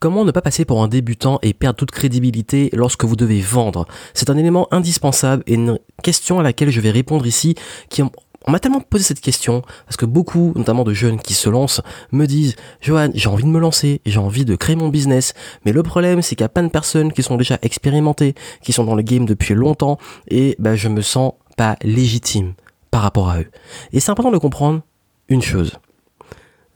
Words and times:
Comment 0.00 0.24
ne 0.24 0.30
pas 0.30 0.40
passer 0.40 0.64
pour 0.64 0.82
un 0.82 0.88
débutant 0.88 1.38
et 1.42 1.52
perdre 1.52 1.76
toute 1.76 1.90
crédibilité 1.90 2.70
lorsque 2.72 3.04
vous 3.04 3.16
devez 3.16 3.42
vendre? 3.42 3.86
C'est 4.14 4.30
un 4.30 4.38
élément 4.38 4.66
indispensable 4.70 5.42
et 5.46 5.52
une 5.52 5.78
question 6.02 6.40
à 6.40 6.42
laquelle 6.42 6.70
je 6.70 6.80
vais 6.80 6.90
répondre 6.90 7.26
ici 7.26 7.54
qui 7.90 8.02
on 8.02 8.50
m'a 8.50 8.60
tellement 8.60 8.80
posé 8.80 9.04
cette 9.04 9.20
question 9.20 9.60
parce 9.84 9.98
que 9.98 10.06
beaucoup, 10.06 10.54
notamment 10.56 10.84
de 10.84 10.94
jeunes 10.94 11.20
qui 11.20 11.34
se 11.34 11.50
lancent, 11.50 11.82
me 12.12 12.24
disent 12.24 12.56
Johan, 12.80 13.10
j'ai 13.12 13.28
envie 13.28 13.44
de 13.44 13.50
me 13.50 13.58
lancer, 13.58 14.00
j'ai 14.06 14.18
envie 14.18 14.46
de 14.46 14.56
créer 14.56 14.74
mon 14.74 14.88
business, 14.88 15.34
mais 15.66 15.72
le 15.72 15.82
problème 15.82 16.22
c'est 16.22 16.34
qu'il 16.34 16.44
y 16.44 16.46
a 16.46 16.48
plein 16.48 16.62
de 16.62 16.70
personnes 16.70 17.12
qui 17.12 17.22
sont 17.22 17.36
déjà 17.36 17.58
expérimentées, 17.60 18.34
qui 18.62 18.72
sont 18.72 18.84
dans 18.84 18.94
le 18.94 19.02
game 19.02 19.26
depuis 19.26 19.52
longtemps 19.52 19.98
et 20.28 20.56
ben, 20.58 20.76
je 20.76 20.88
me 20.88 21.02
sens 21.02 21.34
pas 21.58 21.76
légitime 21.82 22.54
par 22.90 23.02
rapport 23.02 23.28
à 23.28 23.40
eux. 23.40 23.50
Et 23.92 24.00
c'est 24.00 24.10
important 24.10 24.32
de 24.32 24.38
comprendre 24.38 24.80
une 25.28 25.42
chose. 25.42 25.72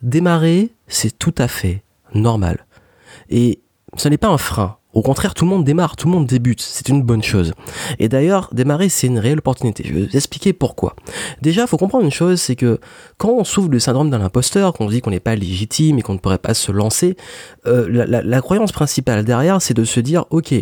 Démarrer, 0.03 0.69
c'est 0.87 1.17
tout 1.17 1.33
à 1.39 1.47
fait 1.47 1.81
normal. 2.13 2.67
Et 3.29 3.59
ce 3.97 4.09
n'est 4.09 4.17
pas 4.17 4.29
un 4.29 4.37
frein. 4.37 4.77
Au 4.95 5.01
contraire, 5.01 5.33
tout 5.33 5.43
le 5.43 5.51
monde 5.51 5.65
démarre, 5.65 5.97
tout 5.97 6.07
le 6.07 6.13
monde 6.13 6.25
débute. 6.25 6.61
C'est 6.61 6.87
une 6.87 7.03
bonne 7.03 7.21
chose. 7.21 7.51
Et 7.99 8.07
d'ailleurs, 8.07 8.49
démarrer, 8.53 8.87
c'est 8.87 9.07
une 9.07 9.19
réelle 9.19 9.39
opportunité. 9.39 9.83
Je 9.85 9.93
vais 9.93 10.05
vous 10.05 10.15
expliquer 10.15 10.53
pourquoi. 10.53 10.95
Déjà, 11.41 11.63
il 11.63 11.67
faut 11.67 11.75
comprendre 11.75 12.05
une 12.05 12.13
chose, 12.13 12.39
c'est 12.39 12.55
que 12.55 12.79
quand 13.17 13.29
on 13.29 13.43
souffre 13.43 13.67
du 13.67 13.81
syndrome 13.81 14.09
d'un 14.09 14.21
imposteur, 14.21 14.71
qu'on 14.71 14.87
dit 14.87 15.01
qu'on 15.01 15.09
n'est 15.09 15.19
pas 15.19 15.35
légitime 15.35 15.99
et 15.99 16.01
qu'on 16.01 16.13
ne 16.13 16.19
pourrait 16.19 16.37
pas 16.37 16.53
se 16.53 16.71
lancer, 16.71 17.17
euh, 17.67 18.05
la, 18.07 18.41
croyance 18.41 18.71
principale 18.71 19.25
derrière, 19.25 19.61
c'est 19.61 19.73
de 19.73 19.83
se 19.83 19.99
dire, 19.99 20.25
ok, 20.29 20.53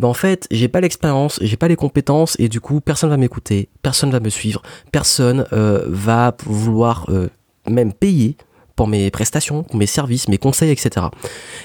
ben 0.00 0.08
en 0.08 0.14
fait, 0.14 0.48
j'ai 0.50 0.66
pas 0.66 0.80
l'expérience, 0.80 1.38
j'ai 1.40 1.56
pas 1.56 1.68
les 1.68 1.76
compétences, 1.76 2.34
et 2.40 2.48
du 2.48 2.60
coup, 2.60 2.80
personne 2.80 3.10
va 3.10 3.16
m'écouter, 3.16 3.68
personne 3.82 4.10
va 4.10 4.18
me 4.18 4.28
suivre, 4.28 4.60
personne 4.90 5.46
euh, 5.52 5.84
va 5.86 6.36
vouloir 6.44 7.06
euh, 7.10 7.28
même 7.68 7.92
payer 7.92 8.36
pour 8.78 8.86
mes 8.86 9.10
prestations, 9.10 9.66
mes 9.74 9.86
services, 9.86 10.28
mes 10.28 10.38
conseils, 10.38 10.70
etc. 10.70 11.06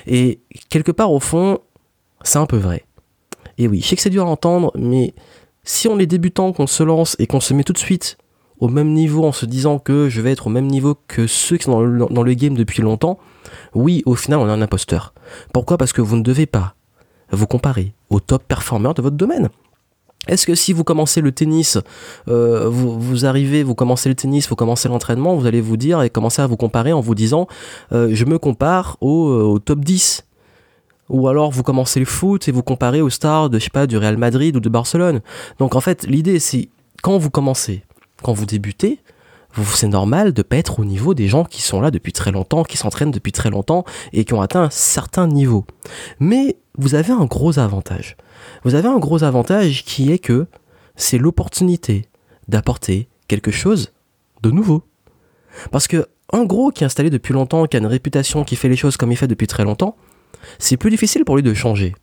Et 0.07 0.39
quelque 0.69 0.91
part, 0.91 1.11
au 1.11 1.19
fond, 1.19 1.59
c'est 2.23 2.39
un 2.39 2.47
peu 2.47 2.57
vrai. 2.57 2.85
Et 3.59 3.67
oui, 3.67 3.81
je 3.81 3.87
sais 3.87 3.95
que 3.95 4.01
c'est 4.01 4.09
dur 4.09 4.25
à 4.25 4.29
entendre, 4.29 4.71
mais 4.73 5.13
si 5.63 5.87
on 5.87 5.99
est 5.99 6.07
débutant, 6.07 6.53
qu'on 6.53 6.65
se 6.65 6.81
lance 6.81 7.15
et 7.19 7.27
qu'on 7.27 7.39
se 7.39 7.53
met 7.53 7.63
tout 7.63 7.71
de 7.71 7.77
suite 7.77 8.17
au 8.59 8.67
même 8.67 8.93
niveau 8.93 9.25
en 9.25 9.31
se 9.31 9.45
disant 9.45 9.77
que 9.77 10.09
je 10.09 10.21
vais 10.21 10.31
être 10.31 10.47
au 10.47 10.49
même 10.49 10.65
niveau 10.65 10.97
que 11.07 11.27
ceux 11.27 11.57
qui 11.57 11.65
sont 11.65 11.73
dans 12.09 12.23
le, 12.23 12.33
game 12.33 12.55
depuis 12.55 12.81
longtemps, 12.81 13.19
oui, 13.75 14.01
au 14.07 14.15
final, 14.15 14.39
on 14.39 14.47
est 14.47 14.51
un 14.51 14.63
imposteur. 14.63 15.13
Pourquoi? 15.53 15.77
Parce 15.77 15.93
que 15.93 16.01
vous 16.01 16.15
ne 16.15 16.23
devez 16.23 16.47
pas 16.47 16.73
vous 17.31 17.45
comparer 17.45 17.93
aux 18.09 18.21
top 18.21 18.43
performeurs 18.47 18.95
de 18.95 19.03
votre 19.03 19.17
domaine. 19.17 19.49
Est-ce 20.27 20.45
que 20.45 20.55
si 20.55 20.71
vous 20.71 20.83
commencez 20.83 21.19
le 21.19 21.31
tennis, 21.33 21.77
euh, 22.29 22.69
vous, 22.69 23.25
arrivez, 23.25 23.63
vous 23.63 23.75
commencez 23.75 24.07
le 24.07 24.15
tennis, 24.15 24.47
vous 24.47 24.55
commencez 24.55 24.87
l'entraînement, 24.87 25.35
vous 25.35 25.45
allez 25.45 25.59
vous 25.59 25.75
dire 25.75 26.01
et 26.01 26.09
commencer 26.09 26.41
à 26.41 26.47
vous 26.47 26.55
comparer 26.55 26.93
en 26.93 27.01
vous 27.01 27.15
disant 27.15 27.47
euh, 27.91 28.09
je 28.13 28.23
me 28.23 28.39
compare 28.39 28.97
au, 29.01 29.27
euh, 29.27 29.59
top 29.59 29.79
10 29.79 30.25
ou 31.09 31.27
alors 31.27 31.51
vous 31.51 31.63
commencez 31.63 31.99
le 31.99 32.05
foot 32.05 32.47
et 32.47 32.51
vous 32.53 32.63
comparez 32.63 33.01
aux 33.01 33.09
stars 33.09 33.49
de 33.49 33.59
je 33.59 33.65
sais 33.65 33.69
pas 33.69 33.85
du 33.85 33.97
Real 33.97 34.17
Madrid 34.17 34.55
ou 34.55 34.61
de 34.61 34.69
Barcelone. 34.69 35.19
Donc 35.59 35.75
en 35.75 35.81
fait, 35.81 36.05
l'idée 36.07 36.39
c'est 36.39 36.69
quand 37.01 37.17
vous 37.17 37.29
commencez, 37.29 37.83
quand 38.21 38.31
vous 38.31 38.45
débutez, 38.45 38.99
c'est 39.65 39.87
normal 39.87 40.33
de 40.33 40.41
pas 40.41 40.55
être 40.55 40.79
au 40.79 40.85
niveau 40.85 41.13
des 41.13 41.27
gens 41.27 41.43
qui 41.43 41.61
sont 41.61 41.81
là 41.81 41.91
depuis 41.91 42.13
très 42.13 42.31
longtemps, 42.31 42.63
qui 42.63 42.77
s'entraînent 42.77 43.11
depuis 43.11 43.31
très 43.31 43.49
longtemps 43.49 43.83
et 44.13 44.25
qui 44.25 44.33
ont 44.33 44.41
atteint 44.41 44.63
un 44.63 44.69
certain 44.69 45.27
niveau. 45.27 45.65
Mais 46.19 46.57
vous 46.77 46.95
avez 46.95 47.11
un 47.11 47.25
gros 47.25 47.59
avantage 47.59 48.15
vous 48.63 48.75
avez 48.75 48.87
un 48.87 48.99
gros 48.99 49.23
avantage 49.23 49.83
qui 49.83 50.11
est 50.11 50.19
que 50.19 50.47
c'est 50.95 51.17
l'opportunité 51.17 52.07
d'apporter 52.47 53.07
quelque 53.27 53.51
chose 53.51 53.91
de 54.41 54.51
nouveau. 54.51 54.83
Parce 55.71 55.87
que 55.87 56.05
un 56.31 56.45
gros 56.45 56.71
qui 56.71 56.83
est 56.83 56.85
installé 56.85 57.09
depuis 57.09 57.33
longtemps, 57.33 57.65
qui 57.65 57.77
a 57.77 57.79
une 57.79 57.85
réputation, 57.85 58.43
qui 58.43 58.55
fait 58.55 58.69
les 58.69 58.75
choses 58.75 58.97
comme 58.97 59.11
il 59.11 59.17
fait 59.17 59.27
depuis 59.27 59.47
très 59.47 59.63
longtemps, 59.63 59.95
c'est 60.59 60.77
plus 60.77 60.89
difficile 60.89 61.25
pour 61.25 61.35
lui 61.35 61.43
de 61.43 61.53
changer. 61.53 61.93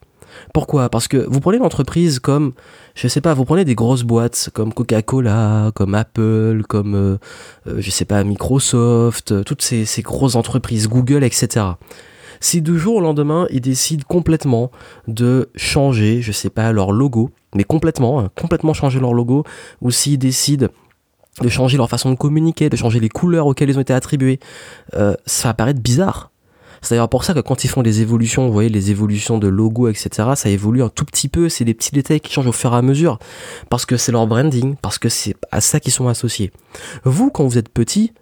Pourquoi? 0.55 0.89
Parce 0.89 1.09
que 1.09 1.17
vous 1.17 1.41
prenez 1.41 1.59
l'entreprise 1.59 2.21
comme, 2.21 2.53
je 2.95 3.09
sais 3.09 3.21
pas, 3.21 3.35
vous 3.35 3.45
prenez 3.45 3.65
des 3.65 3.75
grosses 3.75 4.05
boîtes 4.05 4.51
comme 4.55 4.73
Coca-Cola, 4.73 5.73
comme 5.75 5.95
Apple, 5.95 6.63
comme, 6.69 6.95
euh, 6.95 7.19
euh, 7.67 7.77
je 7.79 7.91
sais 7.91 8.05
pas, 8.05 8.23
Microsoft, 8.23 9.45
toutes 9.45 9.63
ces, 9.63 9.85
ces 9.85 10.03
grosses 10.03 10.37
entreprises, 10.37 10.89
Google, 10.89 11.25
etc 11.25 11.73
si 12.41 12.63
du 12.63 12.79
jour 12.79 12.97
au 12.97 13.01
lendemain, 13.01 13.47
ils 13.51 13.61
décident 13.61 14.05
complètement 14.09 14.71
de 15.07 15.51
changer, 15.55 16.23
je 16.23 16.33
sais 16.33 16.51
pas, 16.51 16.73
leur 16.73 16.91
logo, 16.91 17.31
mais 17.55 17.65
complètement, 17.65 18.21
hein, 18.21 18.31
complètement 18.35 18.73
changer 18.73 18.99
leur 18.99 19.13
logo, 19.13 19.45
ou 19.83 19.91
s'ils 19.91 20.19
décident 20.19 20.69
de 21.41 21.49
changer 21.49 21.77
leur 21.77 21.89
façon 21.89 22.11
de 22.11 22.17
communiquer, 22.17 22.69
de 22.69 22.77
changer 22.77 22.99
les 22.99 23.09
couleurs 23.09 23.47
auxquelles 23.47 23.71
ils 23.71 23.79
ont 23.79 23.83
été 23.83 23.93
attribués, 23.93 24.41
euh, 24.95 25.15
ça 25.27 25.49
va 25.49 25.55
paraître 25.55 25.81
bizarre. 25.81 26.31
C'est 26.83 26.95
d'ailleurs 26.95 27.11
pour 27.11 27.25
ça 27.25 27.35
que 27.35 27.41
quand 27.41 27.63
ils 27.65 27.69
font 27.69 27.83
des 27.83 28.01
évolutions, 28.01 28.47
vous 28.47 28.53
voyez, 28.53 28.71
les 28.71 28.91
évolutions 28.91 29.39
de 29.39 29.49
logo, 29.49 29.89
etc., 29.89 30.31
ça 30.35 30.49
évolue 30.49 30.83
un 30.83 30.89
tout 30.89 31.05
petit 31.05 31.29
peu, 31.29 31.51
c'est 31.51 31.65
des 31.65 31.75
petits 31.75 31.93
détails 31.93 32.21
qui 32.21 32.33
changent 32.33 32.47
au 32.47 32.53
fur 32.53 32.73
et 32.73 32.77
à 32.77 32.83
mesure, 32.83 33.19
parce 33.69 33.85
que 33.85 33.99
c'est 33.99 34.13
leur 34.13 34.27
branding, 34.27 34.77
parce 34.81 34.99
que 34.99 35.11
c'est 35.11 35.35
à 35.51 35.61
ça 35.61 35.79
qu'ils 35.79 35.93
sont 35.93 36.09
associés. 36.09 36.53
Vous, 37.05 37.31
quand 37.31 37.45
vous 37.45 37.59
êtes 37.59 37.69
petit, 37.69 38.13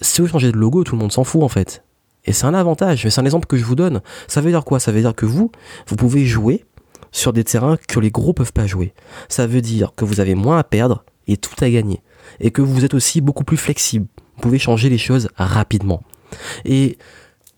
si 0.00 0.20
vous 0.20 0.26
changez 0.26 0.50
de 0.50 0.56
logo, 0.56 0.82
tout 0.82 0.96
le 0.96 1.00
monde 1.00 1.12
s'en 1.12 1.22
fout 1.22 1.42
en 1.42 1.48
fait. 1.48 1.84
Et 2.24 2.32
c'est 2.32 2.46
un 2.46 2.54
avantage, 2.54 3.04
mais 3.04 3.10
c'est 3.10 3.20
un 3.20 3.24
exemple 3.24 3.46
que 3.46 3.56
je 3.56 3.64
vous 3.64 3.74
donne. 3.74 4.00
Ça 4.28 4.40
veut 4.40 4.50
dire 4.50 4.64
quoi? 4.64 4.78
Ça 4.78 4.92
veut 4.92 5.00
dire 5.00 5.14
que 5.14 5.26
vous, 5.26 5.50
vous 5.86 5.96
pouvez 5.96 6.24
jouer 6.24 6.64
sur 7.10 7.32
des 7.32 7.44
terrains 7.44 7.76
que 7.76 8.00
les 8.00 8.10
gros 8.10 8.32
peuvent 8.32 8.52
pas 8.52 8.66
jouer. 8.66 8.94
Ça 9.28 9.46
veut 9.46 9.60
dire 9.60 9.92
que 9.96 10.04
vous 10.04 10.20
avez 10.20 10.34
moins 10.34 10.58
à 10.58 10.64
perdre 10.64 11.04
et 11.26 11.36
tout 11.36 11.54
à 11.62 11.68
gagner. 11.68 12.02
Et 12.40 12.50
que 12.50 12.62
vous 12.62 12.84
êtes 12.84 12.94
aussi 12.94 13.20
beaucoup 13.20 13.44
plus 13.44 13.56
flexible. 13.56 14.06
Vous 14.36 14.42
pouvez 14.42 14.58
changer 14.58 14.88
les 14.88 14.98
choses 14.98 15.28
rapidement. 15.36 16.02
Et 16.64 16.96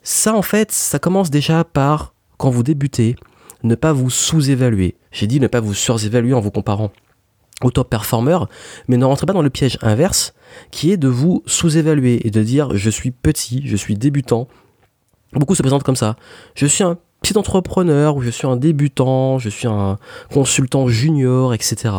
ça, 0.02 0.34
en 0.34 0.42
fait, 0.42 0.72
ça 0.72 0.98
commence 0.98 1.30
déjà 1.30 1.64
par, 1.64 2.14
quand 2.36 2.50
vous 2.50 2.62
débutez, 2.62 3.16
ne 3.62 3.74
pas 3.74 3.92
vous 3.92 4.10
sous-évaluer. 4.10 4.96
J'ai 5.12 5.26
dit 5.26 5.40
ne 5.40 5.46
pas 5.46 5.60
vous 5.60 5.74
surévaluer 5.74 6.34
en 6.34 6.40
vous 6.40 6.50
comparant 6.50 6.90
au 7.62 7.70
top 7.70 7.88
performeur, 7.88 8.48
mais 8.88 8.96
ne 8.96 9.04
rentrez 9.04 9.26
pas 9.26 9.32
dans 9.32 9.42
le 9.42 9.50
piège 9.50 9.78
inverse 9.82 10.34
qui 10.70 10.90
est 10.92 10.96
de 10.96 11.08
vous 11.08 11.42
sous-évaluer 11.46 12.26
et 12.26 12.30
de 12.30 12.42
dire 12.42 12.76
je 12.76 12.90
suis 12.90 13.10
petit, 13.10 13.62
je 13.64 13.76
suis 13.76 13.94
débutant. 13.94 14.48
Beaucoup 15.32 15.54
se 15.54 15.62
présentent 15.62 15.82
comme 15.82 15.96
ça. 15.96 16.16
Je 16.54 16.66
suis 16.66 16.84
un 16.84 16.98
petit 17.22 17.36
entrepreneur 17.38 18.16
ou 18.16 18.22
je 18.22 18.30
suis 18.30 18.46
un 18.46 18.56
débutant, 18.56 19.38
je 19.38 19.48
suis 19.48 19.66
un 19.66 19.98
consultant 20.32 20.88
junior, 20.88 21.54
etc. 21.54 21.94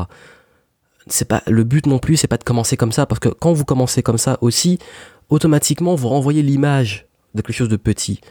C'est 1.07 1.27
pas 1.27 1.41
le 1.47 1.63
but 1.63 1.85
non 1.87 1.99
plus, 1.99 2.17
c'est 2.17 2.27
pas 2.27 2.37
de 2.37 2.43
commencer 2.43 2.77
comme 2.77 2.91
ça 2.91 3.05
parce 3.05 3.19
que 3.19 3.29
quand 3.29 3.53
vous 3.53 3.65
commencez 3.65 4.03
comme 4.03 4.17
ça 4.17 4.37
aussi, 4.41 4.79
automatiquement 5.29 5.95
vous 5.95 6.09
renvoyez 6.09 6.41
l'image 6.41 7.07
de 7.33 7.41
quelque 7.41 7.55
chose 7.55 7.69
de 7.69 7.77
petit. 7.77 8.21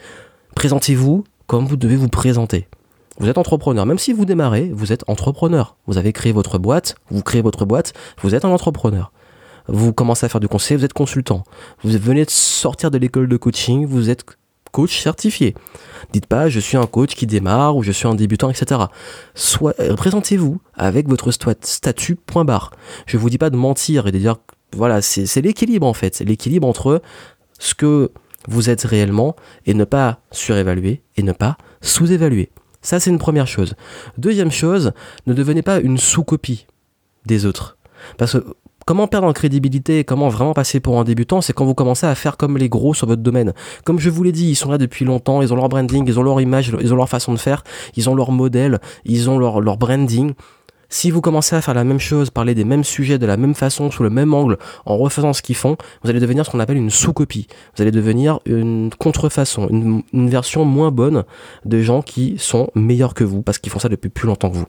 Présentez-vous 0.55 1.25
comme 1.47 1.67
vous 1.67 1.77
devez 1.77 1.97
vous 1.97 2.09
présenter. 2.09 2.69
Vous 3.19 3.29
êtes 3.29 3.39
entrepreneur, 3.39 3.87
même 3.87 3.99
si 3.99 4.13
vous 4.13 4.25
démarrez, 4.25 4.71
vous 4.75 4.93
êtes 4.93 5.05
entrepreneur. 5.09 5.77
Vous 5.87 5.99
avez 5.99 6.13
créé 6.13 6.33
votre 6.33 6.59
boîte, 6.59 6.97
vous 7.11 7.23
créez 7.23 7.43
votre 7.43 7.65
boîte, 7.65 7.93
vous 8.21 8.35
êtes 8.35 8.45
un 8.45 8.51
entrepreneur. 8.51 9.13
Vous 9.69 9.93
commencez 9.93 10.27
à 10.27 10.29
faire 10.29 10.41
du 10.41 10.49
conseil, 10.49 10.77
vous 10.77 10.85
êtes 10.85 10.93
consultant. 10.93 11.45
Vous 11.83 11.91
venez 11.91 12.25
de 12.25 12.31
sortir 12.31 12.91
de 12.91 12.99
l'école 12.99 13.29
de 13.29 13.37
coaching, 13.37 13.87
vous 13.87 14.11
êtes 14.11 14.25
coach 14.73 15.01
certifié. 15.01 15.55
Dites 16.13 16.27
pas 16.27 16.49
je 16.49 16.59
suis 16.59 16.77
un 16.77 16.87
coach 16.87 17.15
qui 17.15 17.27
démarre 17.27 17.77
ou 17.77 17.85
je 17.85 17.93
suis 17.93 18.09
un 18.09 18.17
débutant, 18.17 18.51
etc. 18.51 18.81
Soit 19.35 19.79
euh, 19.79 19.95
présentez-vous 19.95 20.61
avec 20.75 21.09
votre 21.09 21.31
statut 21.31 22.17
point 22.17 22.45
barre. 22.45 22.73
Je 23.07 23.17
vous 23.17 23.31
dis 23.31 23.39
pas 23.39 23.51
de 23.51 23.57
mentir 23.57 24.09
et 24.09 24.13
de 24.13 24.19
dire 24.19 24.37
voilà 24.73 25.01
c'est 25.01 25.41
l'équilibre 25.41 25.87
en 25.87 25.95
fait, 25.95 26.19
l'équilibre 26.21 26.67
entre 26.67 27.01
ce 27.61 27.75
que 27.75 28.11
vous 28.49 28.69
êtes 28.69 28.83
réellement 28.83 29.37
et 29.65 29.75
ne 29.75 29.85
pas 29.85 30.19
surévaluer 30.33 31.03
et 31.17 31.23
ne 31.23 31.33
pas 31.33 31.57
sous-évaluer. 31.81 32.51
Ça, 32.85 33.01
c'est 33.01 33.11
une 33.11 33.19
première 33.19 33.47
chose. 33.47 33.75
Deuxième 34.19 34.53
chose, 34.53 34.93
ne 35.27 35.33
devenez 35.33 35.63
pas 35.63 35.81
une 35.81 35.97
sous-copie 35.97 36.67
des 37.25 37.47
autres. 37.47 37.79
Parce 38.19 38.35
que 38.35 38.45
comment 38.85 39.09
perdre 39.09 39.27
en 39.27 39.33
crédibilité, 39.33 40.05
comment 40.05 40.29
vraiment 40.29 40.53
passer 40.53 40.81
pour 40.81 41.01
un 41.01 41.05
débutant, 41.05 41.41
c'est 41.41 41.55
quand 41.55 41.65
vous 41.65 41.75
commencez 41.75 42.07
à 42.07 42.15
faire 42.15 42.37
comme 42.37 42.59
les 42.59 42.69
gros 42.69 42.93
sur 42.93 43.07
votre 43.07 43.23
domaine. 43.23 43.55
Comme 43.85 43.99
je 43.99 44.11
vous 44.11 44.23
l'ai 44.23 44.33
dit, 44.33 44.51
ils 44.51 44.55
sont 44.55 44.71
là 44.71 44.77
depuis 44.77 45.07
longtemps, 45.07 45.41
ils 45.41 45.51
ont 45.51 45.57
leur 45.57 45.71
branding, 45.71 46.05
ils 46.07 46.19
ont 46.21 46.23
leur 46.23 46.43
image, 46.43 46.77
ils 46.79 46.93
ont 46.93 46.97
leur 46.97 47.09
façon 47.09 47.33
de 47.33 47.39
faire, 47.39 47.65
ils 47.97 48.11
ont 48.11 48.15
leur 48.15 48.31
modèle, 48.33 48.79
ils 49.07 49.31
ont 49.31 49.39
leur, 49.39 49.63
leur 49.63 49.79
branding. 49.79 50.35
Si 50.89 51.11
vous 51.11 51.21
commencez 51.21 51.57
à 51.57 51.63
faire 51.63 51.75
la 51.75 51.85
même 51.85 51.99
chose, 51.99 52.31
parler 52.31 52.55
des 52.55 52.65
mêmes 52.65 52.85
sujets 52.85 53.19
de 53.19 53.27
la 53.27 53.37
même 53.37 53.55
façon, 53.55 53.91
sous 53.91 54.03
le 54.03 54.11
même 54.11 54.35
angle, 54.35 54.59
en 54.87 54.97
refaisant 54.97 55.33
ce 55.33 55.43
qu'ils 55.43 55.57
font, 55.57 55.77
vous 56.03 56.11
allez 56.11 56.21
devenir 56.21 56.45
ce 56.45 56.51
qu'on 56.51 56.61
appelle 56.61 56.77
une 56.77 56.91
sous-copie. 56.91 57.47
Vous 57.77 57.83
allez 57.83 57.91
devenir 57.91 58.41
une 58.47 58.91
contrefaçon, 58.99 59.69
une, 59.69 60.03
version 60.29 60.65
moins 60.65 60.91
bonne 60.91 61.25
de 61.65 61.81
gens 61.83 62.03
qui 62.03 62.37
sont 62.39 62.71
meilleurs 62.75 63.15
que 63.15 63.25
vous, 63.25 63.43
parce 63.43 63.59
qu'ils 63.59 63.73
font 63.73 63.79
ça 63.79 63.89
depuis 63.89 64.11
plus 64.11 64.27
longtemps 64.27 64.51
que 64.51 64.57
vous. 64.57 64.67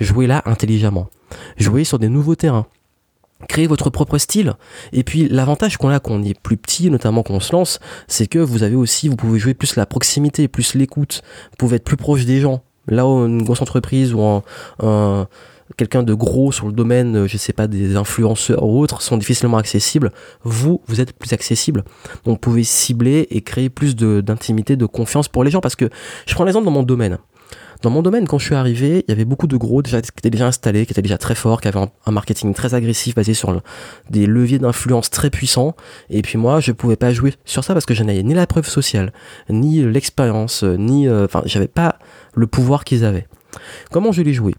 Jouez 0.00 0.26
là 0.26 0.42
intelligemment. 0.46 1.08
Jouez 1.56 1.84
sur 1.84 1.98
des 1.98 2.08
nouveaux 2.08 2.34
terrains 2.34 2.66
créez 3.46 3.66
votre 3.66 3.90
propre 3.90 4.18
style. 4.18 4.54
Et 4.92 5.04
puis 5.04 5.28
l'avantage 5.28 5.76
qu'on 5.76 5.90
a 5.90 6.00
quand 6.00 6.14
on 6.14 6.22
est 6.22 6.38
plus 6.38 6.56
petit, 6.56 6.90
notamment 6.90 7.22
quand 7.22 7.34
on 7.34 7.40
se 7.40 7.52
lance, 7.52 7.78
c'est 8.08 8.26
que 8.26 8.38
vous 8.38 8.62
avez 8.62 8.74
aussi, 8.74 9.08
vous 9.08 9.16
pouvez 9.16 9.38
jouer 9.38 9.54
plus 9.54 9.76
la 9.76 9.86
proximité, 9.86 10.48
plus 10.48 10.74
l'écoute, 10.74 11.22
vous 11.50 11.56
pouvez 11.56 11.76
être 11.76 11.84
plus 11.84 11.96
proche 11.96 12.24
des 12.24 12.40
gens. 12.40 12.62
Là 12.88 13.04
une 13.04 13.42
grosse 13.42 13.62
entreprise 13.62 14.14
ou 14.14 14.20
un, 14.22 15.28
quelqu'un 15.76 16.02
de 16.02 16.14
gros 16.14 16.52
sur 16.52 16.66
le 16.66 16.72
domaine, 16.72 17.16
euh, 17.16 17.28
je 17.28 17.36
sais 17.36 17.52
pas, 17.52 17.66
des 17.66 17.96
influenceurs 17.96 18.62
ou 18.62 18.80
autres, 18.80 19.02
sont 19.02 19.16
difficilement 19.16 19.58
accessibles, 19.58 20.12
vous, 20.42 20.80
vous 20.86 21.00
êtes 21.00 21.12
plus 21.12 21.32
accessible. 21.32 21.84
Donc, 22.24 22.34
vous 22.34 22.38
pouvez 22.38 22.64
cibler 22.64 23.26
et 23.30 23.40
créer 23.42 23.68
plus 23.68 23.96
d'intimité, 23.96 24.76
de, 24.76 24.86
confiance 24.86 25.28
pour 25.28 25.44
les 25.44 25.50
gens. 25.50 25.60
Parce 25.60 25.76
que 25.76 25.88
je 26.26 26.34
prends 26.34 26.44
l'exemple 26.44 26.64
dans 26.64 26.70
mon 26.70 26.82
domaine. 26.82 27.18
Dans 27.82 27.90
mon 27.90 28.02
domaine, 28.02 28.26
quand 28.26 28.38
je 28.38 28.46
suis 28.46 28.54
arrivé, 28.56 29.04
il 29.06 29.10
y 29.10 29.12
avait 29.12 29.24
beaucoup 29.24 29.46
de 29.46 29.56
gros 29.56 29.82
déjà, 29.82 30.00
qui 30.02 30.10
étaient 30.18 30.30
déjà 30.30 30.48
installés, 30.48 30.84
qui 30.84 30.92
étaient 30.92 31.02
déjà 31.02 31.18
très 31.18 31.36
forts, 31.36 31.60
qui 31.60 31.68
avaient 31.68 31.86
un, 32.06 32.10
marketing 32.10 32.52
très 32.52 32.74
agressif 32.74 33.14
basé 33.14 33.34
sur 33.34 33.62
des 34.10 34.26
leviers 34.26 34.58
d'influence 34.58 35.10
très 35.10 35.30
puissants. 35.30 35.76
Et 36.10 36.22
puis 36.22 36.38
moi, 36.38 36.58
je 36.58 36.72
pouvais 36.72 36.96
pas 36.96 37.12
jouer 37.12 37.34
sur 37.44 37.62
ça 37.62 37.74
parce 37.74 37.86
que 37.86 37.94
je 37.94 38.02
n'avais 38.02 38.22
ni 38.24 38.34
la 38.34 38.46
preuve 38.48 38.68
sociale, 38.68 39.12
ni 39.48 39.84
l'expérience, 39.84 40.64
ni, 40.64 41.06
euh, 41.06 41.26
enfin, 41.26 41.42
j'avais 41.46 41.68
pas 41.68 41.98
le 42.34 42.48
pouvoir 42.48 42.84
qu'ils 42.84 43.04
avaient. 43.04 43.28
Comment 43.92 44.10
je 44.10 44.22
l'ai 44.22 44.34
joué? 44.34 44.54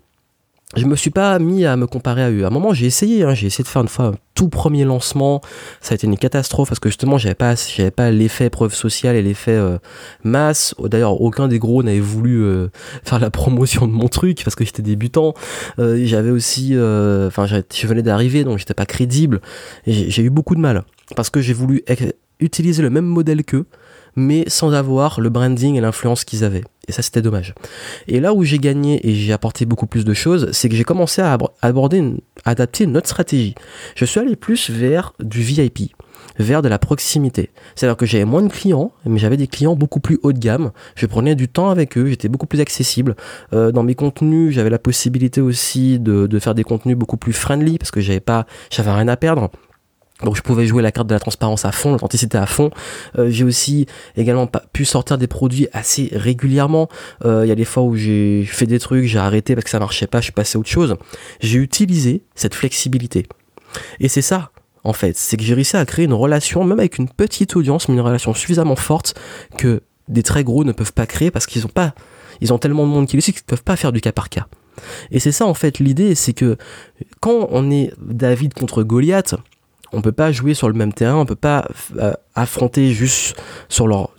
Je 0.75 0.85
me 0.85 0.95
suis 0.95 1.09
pas 1.09 1.39
mis 1.39 1.65
à 1.65 1.75
me 1.75 1.87
comparer 1.87 2.23
à 2.23 2.29
eux. 2.29 2.43
À 2.43 2.47
un 2.47 2.51
moment, 2.51 2.73
j'ai 2.73 2.85
essayé, 2.85 3.23
hein, 3.23 3.33
j'ai 3.33 3.47
essayé 3.47 3.63
de 3.63 3.67
faire 3.67 3.81
une 3.81 3.87
fois 3.87 4.05
un 4.05 4.13
tout 4.35 4.49
premier 4.49 4.85
lancement. 4.85 5.41
Ça 5.81 5.93
a 5.93 5.95
été 5.95 6.05
une 6.05 6.17
catastrophe 6.17 6.69
parce 6.69 6.79
que 6.79 6.89
justement, 6.89 7.17
j'avais 7.17 7.33
pas, 7.33 7.55
j'avais 7.55 7.89
pas 7.89 8.11
l'effet 8.11 8.51
preuve 8.51 8.75
sociale 8.75 9.15
et 9.15 9.23
l'effet 9.23 9.55
euh, 9.55 9.79
masse. 10.23 10.75
D'ailleurs, 10.79 11.21
aucun 11.21 11.47
des 11.47 11.57
gros 11.57 11.81
n'avait 11.81 11.99
voulu 11.99 12.43
euh, 12.43 12.67
faire 13.03 13.19
la 13.19 13.31
promotion 13.31 13.87
de 13.87 13.91
mon 13.91 14.09
truc 14.09 14.43
parce 14.43 14.55
que 14.55 14.63
j'étais 14.63 14.83
débutant. 14.83 15.33
Euh, 15.79 15.99
j'avais 16.05 16.29
aussi, 16.29 16.75
enfin, 16.75 17.47
je 17.47 17.87
venais 17.87 18.03
d'arriver, 18.03 18.43
donc 18.43 18.59
j'étais 18.59 18.75
pas 18.75 18.85
crédible. 18.85 19.41
J'ai 19.87 20.21
eu 20.21 20.29
beaucoup 20.29 20.53
de 20.53 20.61
mal 20.61 20.83
parce 21.15 21.31
que 21.31 21.41
j'ai 21.41 21.53
voulu 21.53 21.83
utiliser 22.39 22.83
le 22.83 22.91
même 22.91 23.05
modèle 23.05 23.43
qu'eux 23.43 23.65
mais 24.15 24.43
sans 24.47 24.73
avoir 24.73 25.21
le 25.21 25.29
branding 25.29 25.75
et 25.75 25.81
l'influence 25.81 26.23
qu'ils 26.23 26.43
avaient. 26.43 26.63
Et 26.89 26.91
ça, 26.91 27.03
c'était 27.03 27.21
dommage. 27.21 27.53
Et 28.07 28.19
là 28.19 28.33
où 28.33 28.43
j'ai 28.43 28.57
gagné 28.57 29.07
et 29.07 29.13
j'ai 29.13 29.31
apporté 29.31 29.65
beaucoup 29.65 29.85
plus 29.85 30.03
de 30.03 30.13
choses, 30.15 30.49
c'est 30.51 30.69
que 30.69 30.75
j'ai 30.75 30.83
commencé 30.83 31.21
à 31.21 31.37
aborder, 31.61 32.15
adapter 32.45 32.85
une 32.85 32.97
autre 32.97 33.07
stratégie. 33.07 33.53
Je 33.95 34.05
suis 34.05 34.19
allé 34.19 34.35
plus 34.35 34.71
vers 34.71 35.13
du 35.19 35.41
VIP 35.41 35.93
vers 36.39 36.61
de 36.61 36.69
la 36.69 36.79
proximité. 36.79 37.51
C'est-à-dire 37.75 37.97
que 37.97 38.05
j'avais 38.05 38.25
moins 38.25 38.41
de 38.41 38.51
clients, 38.51 38.93
mais 39.05 39.19
j'avais 39.19 39.37
des 39.37 39.47
clients 39.47 39.75
beaucoup 39.75 39.99
plus 39.99 40.19
haut 40.23 40.31
de 40.31 40.39
gamme. 40.39 40.71
Je 40.95 41.05
prenais 41.05 41.35
du 41.35 41.49
temps 41.49 41.69
avec 41.69 41.97
eux, 41.97 42.07
j'étais 42.07 42.29
beaucoup 42.29 42.47
plus 42.47 42.61
accessible. 42.61 43.15
Euh, 43.53 43.71
dans 43.71 43.83
mes 43.83 43.93
contenus, 43.93 44.53
j'avais 44.53 44.69
la 44.69 44.79
possibilité 44.79 45.41
aussi 45.41 45.99
de, 45.99 46.27
de, 46.27 46.39
faire 46.39 46.55
des 46.55 46.63
contenus 46.63 46.97
beaucoup 46.97 47.17
plus 47.17 47.33
friendly 47.33 47.77
parce 47.77 47.91
que 47.91 47.99
j'avais 47.99 48.21
pas, 48.21 48.45
j'avais 48.71 48.91
rien 48.91 49.09
à 49.09 49.17
perdre. 49.17 49.49
Donc 50.23 50.35
je 50.35 50.41
pouvais 50.41 50.65
jouer 50.65 50.83
la 50.83 50.91
carte 50.91 51.07
de 51.07 51.13
la 51.13 51.19
transparence 51.19 51.65
à 51.65 51.71
fond, 51.71 51.93
l'authenticité 51.93 52.37
à 52.37 52.45
fond. 52.45 52.71
Euh, 53.17 53.29
j'ai 53.29 53.43
aussi 53.43 53.85
également 54.17 54.49
pu 54.73 54.85
sortir 54.85 55.17
des 55.17 55.27
produits 55.27 55.67
assez 55.71 56.09
régulièrement. 56.11 56.89
Euh, 57.25 57.45
il 57.45 57.49
y 57.49 57.51
a 57.51 57.55
des 57.55 57.65
fois 57.65 57.83
où 57.83 57.95
j'ai 57.95 58.43
fait 58.45 58.65
des 58.65 58.79
trucs, 58.79 59.05
j'ai 59.05 59.19
arrêté 59.19 59.55
parce 59.55 59.63
que 59.63 59.69
ça 59.69 59.79
marchait 59.79 60.07
pas, 60.07 60.19
je 60.19 60.25
suis 60.25 60.33
passé 60.33 60.57
à 60.57 60.59
autre 60.59 60.69
chose. 60.69 60.95
J'ai 61.39 61.59
utilisé 61.59 62.23
cette 62.35 62.53
flexibilité. 62.53 63.27
Et 63.99 64.09
c'est 64.09 64.21
ça, 64.21 64.51
en 64.83 64.93
fait, 64.93 65.15
c'est 65.15 65.37
que 65.37 65.43
j'ai 65.43 65.53
réussi 65.53 65.77
à 65.77 65.85
créer 65.85 66.05
une 66.05 66.13
relation, 66.13 66.63
même 66.63 66.79
avec 66.79 66.97
une 66.97 67.09
petite 67.09 67.55
audience, 67.55 67.87
mais 67.87 67.95
une 67.95 68.01
relation 68.01 68.33
suffisamment 68.33 68.75
forte 68.75 69.15
que 69.57 69.81
des 70.09 70.23
très 70.23 70.43
gros 70.43 70.63
ne 70.63 70.71
peuvent 70.71 70.93
pas 70.93 71.05
créer 71.05 71.31
parce 71.31 71.45
qu'ils 71.45 71.65
ont 71.65 71.69
pas, 71.69 71.93
ils 72.41 72.51
ont 72.51 72.57
tellement 72.57 72.85
de 72.85 72.91
monde 72.91 73.07
qui 73.07 73.15
les 73.15 73.21
suit 73.21 73.31
qu'ils 73.31 73.43
ne 73.43 73.49
peuvent 73.49 73.63
pas 73.63 73.75
faire 73.75 73.91
du 73.91 74.01
cas 74.01 74.11
par 74.11 74.29
cas. 74.29 74.47
Et 75.11 75.19
c'est 75.19 75.31
ça 75.31 75.45
en 75.45 75.53
fait 75.53 75.79
l'idée, 75.79 76.15
c'est 76.15 76.33
que 76.33 76.57
quand 77.19 77.47
on 77.51 77.69
est 77.69 77.93
David 77.99 78.53
contre 78.53 78.83
Goliath, 78.83 79.35
on 79.91 80.01
peut 80.01 80.11
pas 80.11 80.31
jouer 80.31 80.53
sur 80.53 80.67
le 80.67 80.73
même 80.73 80.93
terrain, 80.93 81.15
on 81.15 81.25
peut 81.25 81.35
pas 81.35 81.67
euh, 81.97 82.13
affronter 82.35 82.93
juste 82.93 83.35
sur 83.69 83.87
leur, 83.87 84.11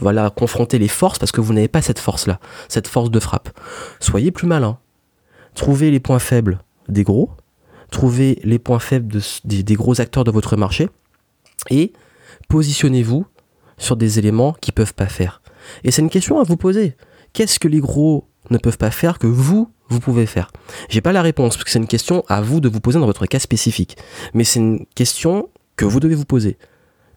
voilà, 0.00 0.30
confronter 0.30 0.78
les 0.78 0.88
forces 0.88 1.18
parce 1.18 1.32
que 1.32 1.40
vous 1.40 1.52
n'avez 1.52 1.68
pas 1.68 1.82
cette 1.82 1.98
force-là, 1.98 2.40
cette 2.68 2.88
force 2.88 3.10
de 3.10 3.20
frappe. 3.20 3.50
Soyez 4.00 4.30
plus 4.30 4.46
malin. 4.46 4.78
Trouvez 5.54 5.90
les 5.90 6.00
points 6.00 6.18
faibles 6.18 6.60
des 6.88 7.04
gros, 7.04 7.30
trouvez 7.90 8.40
les 8.42 8.58
points 8.58 8.78
faibles 8.78 9.20
des, 9.44 9.74
gros 9.74 10.00
acteurs 10.00 10.24
de 10.24 10.30
votre 10.30 10.56
marché 10.56 10.88
et 11.70 11.92
positionnez-vous 12.48 13.26
sur 13.76 13.96
des 13.96 14.18
éléments 14.18 14.54
qui 14.60 14.72
peuvent 14.72 14.94
pas 14.94 15.06
faire. 15.06 15.42
Et 15.84 15.90
c'est 15.90 16.02
une 16.02 16.10
question 16.10 16.40
à 16.40 16.42
vous 16.42 16.56
poser. 16.56 16.96
Qu'est-ce 17.32 17.58
que 17.58 17.68
les 17.68 17.80
gros 17.80 18.28
ne 18.50 18.58
peuvent 18.58 18.78
pas 18.78 18.90
faire 18.90 19.18
que 19.18 19.26
vous, 19.26 19.70
vous 19.92 20.00
pouvez 20.00 20.26
faire 20.26 20.50
J'ai 20.88 21.00
pas 21.00 21.12
la 21.12 21.22
réponse, 21.22 21.56
parce 21.56 21.64
que 21.64 21.70
c'est 21.70 21.78
une 21.78 21.86
question 21.86 22.24
à 22.28 22.40
vous 22.40 22.60
de 22.60 22.68
vous 22.68 22.80
poser 22.80 22.98
dans 22.98 23.06
votre 23.06 23.26
cas 23.26 23.38
spécifique. 23.38 23.96
Mais 24.34 24.44
c'est 24.44 24.60
une 24.60 24.86
question 24.94 25.48
que 25.76 25.84
vous 25.84 26.00
devez 26.00 26.14
vous 26.14 26.24
poser. 26.24 26.58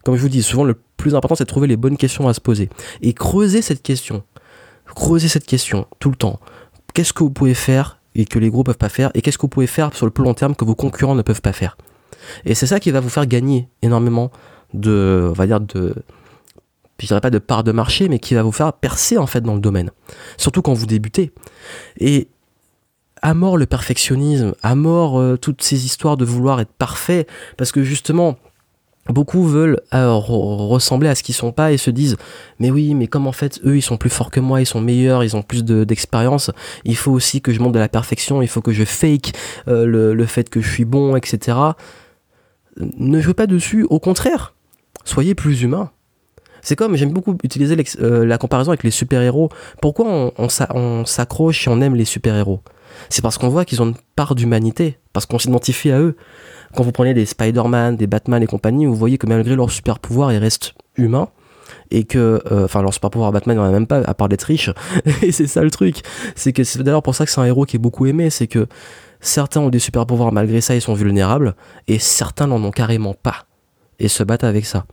Comme 0.04 0.16
je 0.16 0.22
vous 0.22 0.28
dis, 0.28 0.42
souvent 0.42 0.64
le 0.64 0.76
plus 0.96 1.14
important 1.14 1.34
c'est 1.34 1.44
de 1.44 1.48
trouver 1.48 1.66
les 1.66 1.76
bonnes 1.76 1.96
questions 1.96 2.28
à 2.28 2.34
se 2.34 2.40
poser. 2.40 2.68
Et 3.02 3.12
creuser 3.12 3.62
cette 3.62 3.82
question. 3.82 4.22
Creuser 4.94 5.28
cette 5.28 5.46
question 5.46 5.86
tout 5.98 6.10
le 6.10 6.16
temps. 6.16 6.38
Qu'est-ce 6.94 7.12
que 7.12 7.24
vous 7.24 7.30
pouvez 7.30 7.54
faire 7.54 7.98
et 8.14 8.24
que 8.24 8.38
les 8.38 8.50
gros 8.50 8.62
peuvent 8.62 8.78
pas 8.78 8.88
faire 8.88 9.10
Et 9.14 9.22
qu'est-ce 9.22 9.36
que 9.36 9.42
vous 9.42 9.48
pouvez 9.48 9.66
faire 9.66 9.94
sur 9.94 10.06
le 10.06 10.12
plus 10.12 10.24
long 10.24 10.34
terme 10.34 10.54
que 10.54 10.64
vos 10.64 10.74
concurrents 10.74 11.14
ne 11.14 11.22
peuvent 11.22 11.42
pas 11.42 11.52
faire 11.52 11.76
Et 12.44 12.54
c'est 12.54 12.66
ça 12.66 12.80
qui 12.80 12.90
va 12.90 13.00
vous 13.00 13.08
faire 13.08 13.26
gagner 13.26 13.68
énormément 13.82 14.30
de, 14.74 15.26
on 15.28 15.32
va 15.32 15.46
dire, 15.46 15.60
de, 15.60 15.94
je 16.98 17.06
dirais 17.06 17.20
pas 17.20 17.30
de 17.30 17.38
part 17.38 17.64
de 17.64 17.72
marché, 17.72 18.08
mais 18.08 18.18
qui 18.18 18.34
va 18.34 18.42
vous 18.42 18.52
faire 18.52 18.72
percer 18.72 19.18
en 19.18 19.26
fait 19.26 19.40
dans 19.40 19.54
le 19.54 19.60
domaine. 19.60 19.90
Surtout 20.36 20.62
quand 20.62 20.72
vous 20.72 20.86
débutez. 20.86 21.32
Et 21.98 22.28
à 23.26 23.34
mort 23.34 23.56
le 23.56 23.66
perfectionnisme, 23.66 24.54
à 24.62 24.76
mort 24.76 25.18
euh, 25.18 25.36
toutes 25.36 25.60
ces 25.60 25.84
histoires 25.84 26.16
de 26.16 26.24
vouloir 26.24 26.60
être 26.60 26.70
parfait, 26.70 27.26
parce 27.56 27.72
que 27.72 27.82
justement, 27.82 28.36
beaucoup 29.08 29.42
veulent 29.42 29.80
euh, 29.94 30.12
ressembler 30.12 31.08
à 31.08 31.16
ce 31.16 31.24
qu'ils 31.24 31.34
sont 31.34 31.50
pas 31.50 31.72
et 31.72 31.76
se 31.76 31.90
disent 31.90 32.16
mais 32.60 32.70
oui 32.70 32.94
mais 32.94 33.06
comme 33.06 33.28
en 33.28 33.32
fait 33.32 33.60
eux 33.64 33.76
ils 33.76 33.82
sont 33.82 33.96
plus 33.96 34.10
forts 34.10 34.32
que 34.32 34.40
moi 34.40 34.60
ils 34.60 34.66
sont 34.66 34.80
meilleurs 34.80 35.22
ils 35.22 35.36
ont 35.36 35.42
plus 35.42 35.62
d'expérience 35.62 36.50
il 36.84 36.96
faut 36.96 37.12
aussi 37.12 37.40
que 37.40 37.52
je 37.52 37.60
monte 37.60 37.72
de 37.72 37.78
la 37.78 37.88
perfection 37.88 38.42
il 38.42 38.48
faut 38.48 38.62
que 38.62 38.72
je 38.72 38.82
fake 38.82 39.32
euh, 39.68 39.86
le, 39.86 40.26
fait 40.26 40.50
que 40.50 40.60
je 40.60 40.68
suis 40.68 40.84
bon 40.84 41.14
etc 41.14 41.56
ne 42.76 43.20
jouez 43.20 43.34
pas 43.34 43.46
dessus 43.46 43.86
au 43.88 44.00
contraire 44.00 44.54
soyez 45.04 45.36
plus 45.36 45.62
humain. 45.62 45.90
C'est 46.62 46.74
comme, 46.74 46.96
j'aime 46.96 47.12
beaucoup 47.12 47.38
utiliser 47.44 47.76
la 48.00 48.38
comparaison 48.38 48.72
avec 48.72 48.82
les 48.82 48.90
super-héros. 48.90 49.50
Pourquoi 49.80 50.06
on, 50.08 50.32
on 50.74 51.04
s'accroche 51.04 51.68
et 51.68 51.70
on 51.70 51.80
aime 51.80 51.94
les 51.94 52.04
super-héros? 52.04 52.60
C'est 53.08 53.22
parce 53.22 53.38
qu'on 53.38 53.48
voit 53.48 53.64
qu'ils 53.64 53.82
ont 53.82 53.86
une 53.86 53.96
part 54.14 54.34
d'humanité, 54.34 54.98
parce 55.12 55.26
qu'on 55.26 55.38
s'identifie 55.38 55.90
à 55.90 56.00
eux. 56.00 56.16
Quand 56.74 56.82
vous 56.82 56.92
prenez 56.92 57.14
des 57.14 57.26
Spider-Man, 57.26 57.96
des 57.96 58.06
Batman 58.06 58.42
et 58.42 58.46
compagnie, 58.46 58.86
vous 58.86 58.94
voyez 58.94 59.18
que 59.18 59.26
malgré 59.26 59.56
leur 59.56 59.70
super-pouvoir, 59.70 60.32
ils 60.32 60.38
restent 60.38 60.74
humains 60.96 61.28
et 61.90 62.04
que 62.04 62.42
euh, 62.50 62.64
enfin 62.64 62.80
leur 62.80 62.94
super 62.94 63.10
pouvoir 63.10 63.32
Batman 63.32 63.56
il 63.56 63.60
en 63.60 63.64
a 63.64 63.70
même 63.70 63.88
pas 63.88 63.98
à 63.98 64.14
part 64.14 64.28
d'être 64.28 64.44
riche 64.44 64.70
et 65.22 65.32
c'est 65.32 65.48
ça 65.48 65.62
le 65.62 65.70
truc 65.70 66.02
c'est 66.36 66.52
que 66.52 66.62
c'est 66.62 66.80
d'ailleurs 66.80 67.02
pour 67.02 67.14
ça 67.16 67.24
que 67.24 67.30
c'est 67.30 67.40
un 67.40 67.44
héros 67.44 67.64
qui 67.64 67.74
est 67.74 67.80
beaucoup 67.80 68.06
aimé 68.06 68.30
c'est 68.30 68.46
que 68.46 68.68
certains 69.20 69.60
ont 69.60 69.68
des 69.68 69.80
super 69.80 70.06
pouvoirs 70.06 70.30
malgré 70.30 70.60
ça 70.60 70.76
ils 70.76 70.80
sont 70.80 70.94
vulnérables 70.94 71.56
et 71.88 71.98
certains 71.98 72.46
n'en 72.46 72.62
ont 72.62 72.70
carrément 72.70 73.14
pas 73.14 73.46
et 73.98 74.08
se 74.08 74.22
battre 74.22 74.44
avec 74.44 74.66
ça. 74.66 74.86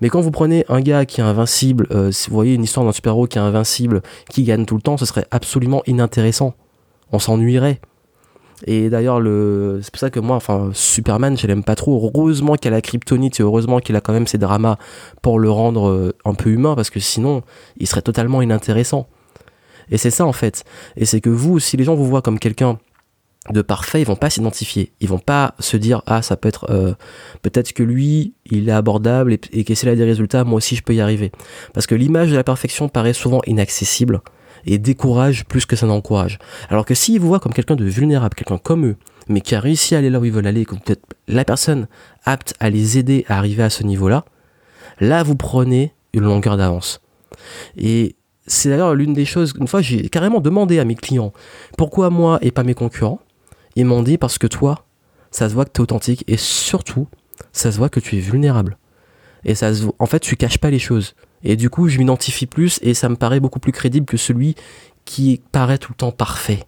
Mais 0.00 0.08
quand 0.08 0.20
vous 0.20 0.30
prenez 0.30 0.64
un 0.68 0.80
gars 0.80 1.06
qui 1.06 1.20
est 1.20 1.24
invincible, 1.24 1.86
euh, 1.90 2.12
si 2.12 2.28
vous 2.28 2.36
voyez 2.36 2.54
une 2.54 2.64
histoire 2.64 2.84
d'un 2.84 2.92
super-héros 2.92 3.26
qui 3.26 3.38
est 3.38 3.40
invincible, 3.40 4.02
qui 4.28 4.44
gagne 4.44 4.66
tout 4.66 4.76
le 4.76 4.82
temps, 4.82 4.96
ce 4.96 5.06
serait 5.06 5.26
absolument 5.30 5.82
inintéressant. 5.86 6.54
On 7.12 7.18
s'ennuierait. 7.18 7.80
Et 8.66 8.90
d'ailleurs, 8.90 9.20
le... 9.20 9.80
c'est 9.82 9.90
pour 9.90 10.00
ça 10.00 10.10
que 10.10 10.20
moi, 10.20 10.36
enfin, 10.36 10.70
Superman, 10.74 11.36
je 11.36 11.46
l'aime 11.46 11.64
pas 11.64 11.76
trop. 11.76 12.10
Heureusement 12.14 12.56
qu'il 12.56 12.68
a 12.68 12.76
la 12.76 12.82
kryptonite 12.82 13.40
et 13.40 13.42
heureusement 13.42 13.80
qu'il 13.80 13.96
a 13.96 14.00
quand 14.00 14.12
même 14.12 14.26
ses 14.26 14.38
dramas 14.38 14.76
pour 15.22 15.38
le 15.38 15.50
rendre 15.50 15.88
euh, 15.88 16.12
un 16.24 16.34
peu 16.34 16.50
humain, 16.50 16.74
parce 16.74 16.90
que 16.90 17.00
sinon, 17.00 17.42
il 17.78 17.86
serait 17.86 18.02
totalement 18.02 18.42
inintéressant. 18.42 19.08
Et 19.90 19.96
c'est 19.96 20.10
ça 20.10 20.24
en 20.24 20.32
fait. 20.32 20.64
Et 20.96 21.04
c'est 21.04 21.20
que 21.20 21.30
vous, 21.30 21.58
si 21.58 21.76
les 21.76 21.84
gens 21.84 21.94
vous 21.94 22.06
voient 22.06 22.22
comme 22.22 22.38
quelqu'un 22.38 22.78
de 23.50 23.62
parfait, 23.62 24.00
ils 24.00 24.06
vont 24.06 24.16
pas 24.16 24.30
s'identifier. 24.30 24.92
Ils 25.00 25.08
vont 25.08 25.18
pas 25.18 25.54
se 25.58 25.76
dire 25.76 26.02
ah 26.06 26.22
ça 26.22 26.36
peut 26.36 26.48
être 26.48 26.70
euh, 26.70 26.94
peut-être 27.42 27.72
que 27.72 27.82
lui 27.82 28.34
il 28.46 28.68
est 28.68 28.72
abordable 28.72 29.32
et, 29.32 29.40
et 29.52 29.64
que 29.64 29.74
s'il 29.74 29.88
a 29.88 29.96
des 29.96 30.04
résultats 30.04 30.44
moi 30.44 30.58
aussi 30.58 30.76
je 30.76 30.82
peux 30.82 30.94
y 30.94 31.00
arriver. 31.00 31.32
Parce 31.72 31.86
que 31.86 31.94
l'image 31.94 32.30
de 32.30 32.36
la 32.36 32.44
perfection 32.44 32.88
paraît 32.88 33.14
souvent 33.14 33.40
inaccessible 33.46 34.20
et 34.66 34.78
décourage 34.78 35.44
plus 35.44 35.66
que 35.66 35.76
ça 35.76 35.86
n'encourage. 35.86 36.38
Alors 36.68 36.84
que 36.84 36.94
s'ils 36.94 37.20
vous 37.20 37.28
voient 37.28 37.40
comme 37.40 37.52
quelqu'un 37.52 37.76
de 37.76 37.84
vulnérable, 37.84 38.34
quelqu'un 38.34 38.58
comme 38.58 38.86
eux, 38.86 38.96
mais 39.28 39.40
qui 39.40 39.54
a 39.54 39.60
réussi 39.60 39.94
à 39.94 39.98
aller 39.98 40.10
là 40.10 40.20
où 40.20 40.24
ils 40.24 40.32
veulent 40.32 40.46
aller, 40.46 40.66
vous 40.68 40.76
êtes 40.88 41.02
la 41.28 41.44
personne 41.44 41.86
apte 42.24 42.54
à 42.60 42.70
les 42.70 42.98
aider 42.98 43.24
à 43.28 43.38
arriver 43.38 43.62
à 43.62 43.70
ce 43.70 43.82
niveau-là, 43.84 44.24
là 44.98 45.22
vous 45.22 45.36
prenez 45.36 45.94
une 46.12 46.24
longueur 46.24 46.56
d'avance. 46.56 47.00
Et 47.76 48.16
c'est 48.46 48.68
d'ailleurs 48.68 48.94
l'une 48.94 49.14
des 49.14 49.24
choses, 49.24 49.54
une 49.58 49.68
fois 49.68 49.80
j'ai 49.80 50.08
carrément 50.08 50.40
demandé 50.40 50.78
à 50.78 50.84
mes 50.84 50.96
clients 50.96 51.32
pourquoi 51.76 52.10
moi 52.10 52.38
et 52.42 52.50
pas 52.50 52.64
mes 52.64 52.74
concurrents? 52.74 53.20
Ils 53.76 53.86
m'ont 53.86 54.02
dit 54.02 54.18
parce 54.18 54.38
que 54.38 54.48
toi, 54.48 54.84
ça 55.30 55.48
se 55.48 55.54
voit 55.54 55.64
que 55.64 55.70
tu 55.72 55.80
es 55.80 55.82
authentique 55.82 56.24
et 56.26 56.36
surtout, 56.36 57.06
ça 57.52 57.70
se 57.70 57.78
voit 57.78 57.88
que 57.88 58.00
tu 58.00 58.16
es 58.16 58.20
vulnérable. 58.20 58.76
Et 59.44 59.54
ça 59.54 59.72
se 59.72 59.84
en 59.98 60.06
fait, 60.06 60.20
tu 60.20 60.36
caches 60.36 60.58
pas 60.58 60.70
les 60.70 60.80
choses. 60.80 61.14
Et 61.44 61.56
du 61.56 61.70
coup, 61.70 61.88
je 61.88 61.98
m'identifie 61.98 62.46
plus 62.46 62.78
et 62.82 62.94
ça 62.94 63.08
me 63.08 63.16
paraît 63.16 63.40
beaucoup 63.40 63.60
plus 63.60 63.72
crédible 63.72 64.06
que 64.06 64.16
celui 64.16 64.54
qui 65.04 65.40
paraît 65.52 65.78
tout 65.78 65.92
le 65.92 65.96
temps 65.96 66.12
parfait. 66.12 66.64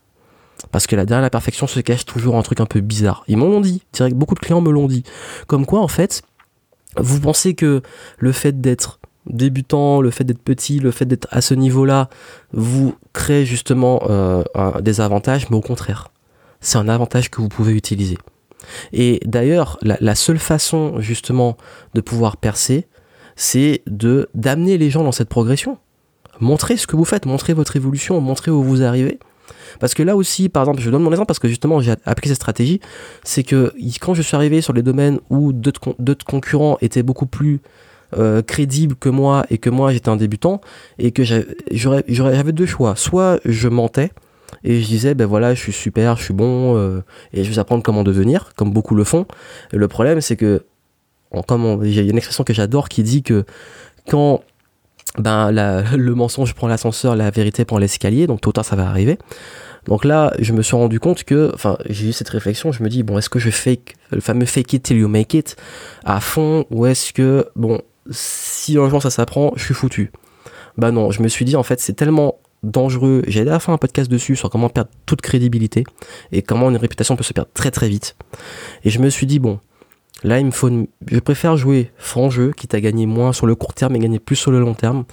Parce 0.71 0.87
que 0.87 0.97
là, 0.97 1.05
derrière 1.05 1.23
la 1.23 1.31
perfection 1.31 1.67
se 1.67 1.81
cache 1.81 2.05
toujours 2.05 2.37
un 2.37 2.43
truc 2.43 2.61
un 2.61 2.67
peu 2.67 2.81
bizarre. 2.81 3.25
Ils 3.29 3.37
m'ont 3.37 3.61
dit, 3.61 3.83
direct, 3.93 4.17
beaucoup 4.17 4.35
de 4.35 4.41
clients 4.41 4.61
me 4.61 4.71
l'ont 4.71 4.87
dit. 4.87 5.03
Comme 5.47 5.67
quoi, 5.67 5.81
en 5.81 5.89
fait, 5.89 6.23
vous 6.97 7.21
pensez 7.21 7.55
que 7.55 7.83
le 8.19 8.33
fait 8.33 8.61
d'être 8.61 9.01
débutant, 9.27 10.01
le 10.01 10.11
fait 10.11 10.25
d'être 10.25 10.43
petit, 10.43 10.79
le 10.79 10.91
fait 10.91 11.05
d'être 11.05 11.29
à 11.31 11.41
ce 11.41 11.55
niveau-là, 11.55 12.09
vous 12.53 12.95
crée 13.13 13.45
justement 13.45 14.03
euh, 14.09 14.43
des 14.81 15.01
avantages, 15.01 15.49
mais 15.51 15.57
au 15.57 15.61
contraire 15.61 16.13
c'est 16.63 16.79
un 16.79 16.89
avantage 16.89 17.31
que 17.31 17.43
vous 17.43 17.49
pouvez 17.49 17.73
utiliser. 17.73 18.17
Et 18.93 19.21
d'ailleurs, 19.27 19.79
la, 19.83 20.15
seule 20.15 20.39
façon 20.39 21.01
justement 21.01 21.59
de 21.95 22.01
pouvoir 22.01 22.37
percer, 22.37 22.87
c'est 23.37 23.83
de 23.87 24.29
d'amener 24.35 24.79
les 24.79 24.91
gens 24.91 25.05
dans 25.05 25.13
cette 25.13 25.29
progression. 25.29 25.79
Montrez 26.41 26.77
ce 26.77 26.87
que 26.87 26.97
vous 26.97 27.05
faites, 27.05 27.27
montrez 27.27 27.55
votre 27.55 27.77
évolution, 27.77 28.21
montrez 28.21 28.51
où 28.51 28.63
vous 28.63 28.83
arrivez. 28.83 29.19
Parce 29.81 29.95
que 29.95 30.03
là 30.03 30.17
aussi, 30.17 30.49
par 30.49 30.63
exemple, 30.65 30.81
je 30.81 30.91
donne 30.91 31.03
mon 31.03 31.11
exemple 31.11 31.27
parce 31.27 31.39
que 31.39 31.49
justement 31.49 31.81
j'ai 31.81 31.93
appliqué 32.05 32.29
cette 32.29 32.37
stratégie, 32.37 32.81
c'est 33.23 33.43
que 33.43 33.73
quand 34.01 34.15
je 34.15 34.23
suis 34.23 34.37
arrivé 34.37 34.61
sur 34.61 34.73
les 34.73 34.83
domaines 34.83 35.19
où 35.31 35.53
d'autres 35.53 36.27
concurrents 36.27 36.79
étaient 36.81 37.03
beaucoup 37.03 37.27
plus 37.27 37.61
euh, 38.17 38.43
crédibles 38.43 38.95
que 38.95 39.09
moi 39.09 39.47
et 39.51 39.59
que 39.59 39.71
moi 39.71 39.93
j'étais 39.93 40.11
un 40.11 40.17
débutant 40.17 40.61
et 40.99 41.13
que 41.13 41.23
j'avais 41.25 42.53
deux 42.53 42.67
choix. 42.67 42.97
Soit 42.97 43.41
je 43.45 43.69
mentais, 43.69 44.11
et 44.65 44.81
je 44.81 44.87
disais 44.87 45.15
ben 45.15 45.27
voilà 45.27 45.55
je 45.55 45.61
suis 45.61 45.73
super 45.73 46.17
je 46.17 46.25
suis 46.25 46.35
bon 46.35 46.77
euh, 46.77 47.01
et 47.33 47.45
je 47.45 47.51
vais 47.51 47.59
apprendre 47.59 47.83
comment 47.83 48.03
devenir 48.03 48.53
comme 48.57 48.71
beaucoup 48.71 48.95
le 48.95 49.05
font 49.05 49.27
le 49.73 49.89
problème 49.89 50.21
c'est 50.21 50.37
que 50.37 50.65
comme 51.47 51.81
il 51.85 51.95
y 51.95 51.99
a 51.99 52.03
une 52.03 52.17
expression 52.17 52.45
que 52.45 52.53
j'adore 52.53 52.89
qui 52.89 53.03
dit 53.03 53.23
que 53.23 53.45
quand 54.09 54.43
ben 55.19 55.51
le 55.51 56.15
mensonge 56.15 56.55
prend 56.55 56.69
l'ascenseur 56.69 57.17
la 57.17 57.31
vérité 57.31 57.65
prend 57.65 57.79
l'escalier 57.79 58.27
donc 58.27 58.41
tôt 58.41 58.51
ou 58.51 58.53
tard 58.53 58.65
ça 58.65 58.77
va 58.77 58.89
arriver 58.89 59.19
donc 59.87 60.05
là 60.05 60.33
je 60.39 60.53
me 60.53 60.63
suis 60.63 60.77
rendu 60.77 61.01
compte 61.01 61.25
que 61.25 61.51
enfin 61.55 61.77
j'ai 61.89 62.09
eu 62.09 62.13
cette 62.13 62.29
réflexion 62.29 62.73
je 62.73 62.83
me 62.83 62.89
dis 62.89 63.03
bon 63.03 63.19
est-ce 63.19 63.29
que 63.29 63.39
je 63.39 63.51
fake 63.51 63.95
le 64.11 64.21
fameux 64.21 64.47
fake 64.47 64.73
it 64.75 64.83
till 64.83 64.97
you 64.97 65.09
make 65.09 65.35
it 65.35 65.57
à 66.05 66.21
fond 66.21 66.65
ou 66.71 66.87
est-ce 66.87 67.13
que 67.13 67.47
bon 67.57 67.81
si 68.11 68.79
un 68.79 68.89
jour 68.89 69.03
ça 69.03 69.11
s'apprend 69.11 69.53
je 69.57 69.65
suis 69.65 69.75
foutu? 69.75 70.13
Bah 70.79 70.93
non 70.93 71.11
je 71.11 71.23
me 71.23 71.29
suis 71.29 71.45
dit 71.45 71.57
en 71.57 71.63
fait 71.63 71.81
c'est 71.81 71.95
tellement 71.95 72.39
dangereux. 72.63 73.23
J'ai 73.27 73.45
déjà 73.45 73.59
fait 73.59 73.73
un 73.73 73.79
podcast 73.79 74.11
dessus 74.11 74.37
sur 74.37 74.51
comment 74.51 74.69
perdre 74.69 74.91
toute 75.07 75.21
crédibilité 75.21 75.85
et 76.31 76.43
comment 76.43 76.71
une 76.71 76.77
réputation 76.77 77.17
peut 77.17 77.25
se 77.25 77.33
perdre 77.33 77.51
très 77.55 77.71
très 77.71 77.89
vite. 77.89 78.17
Et 78.85 78.91
je 78.91 78.99
me 78.99 79.11
suis 79.11 79.27
dit, 79.27 79.39
bon, 79.39 79.59
là, 80.23 80.39
il. 80.39 80.51
Je 81.07 81.19
préfère 81.19 81.57
jouer 81.57 81.91
franc 81.97 82.31
jeu, 82.31 82.53
quitte 82.53 82.75
à 82.75 82.81
gagner 82.81 83.07
moins 83.07 83.33
sur 83.33 83.47
le 83.47 83.55
court 83.55 83.75
terme 83.75 83.97
et 83.97 83.99
gagner 83.99 84.19
plus 84.19 84.37
sur 84.37 84.51
le 84.51 84.61
long 84.61 84.75
terme, 84.75 85.05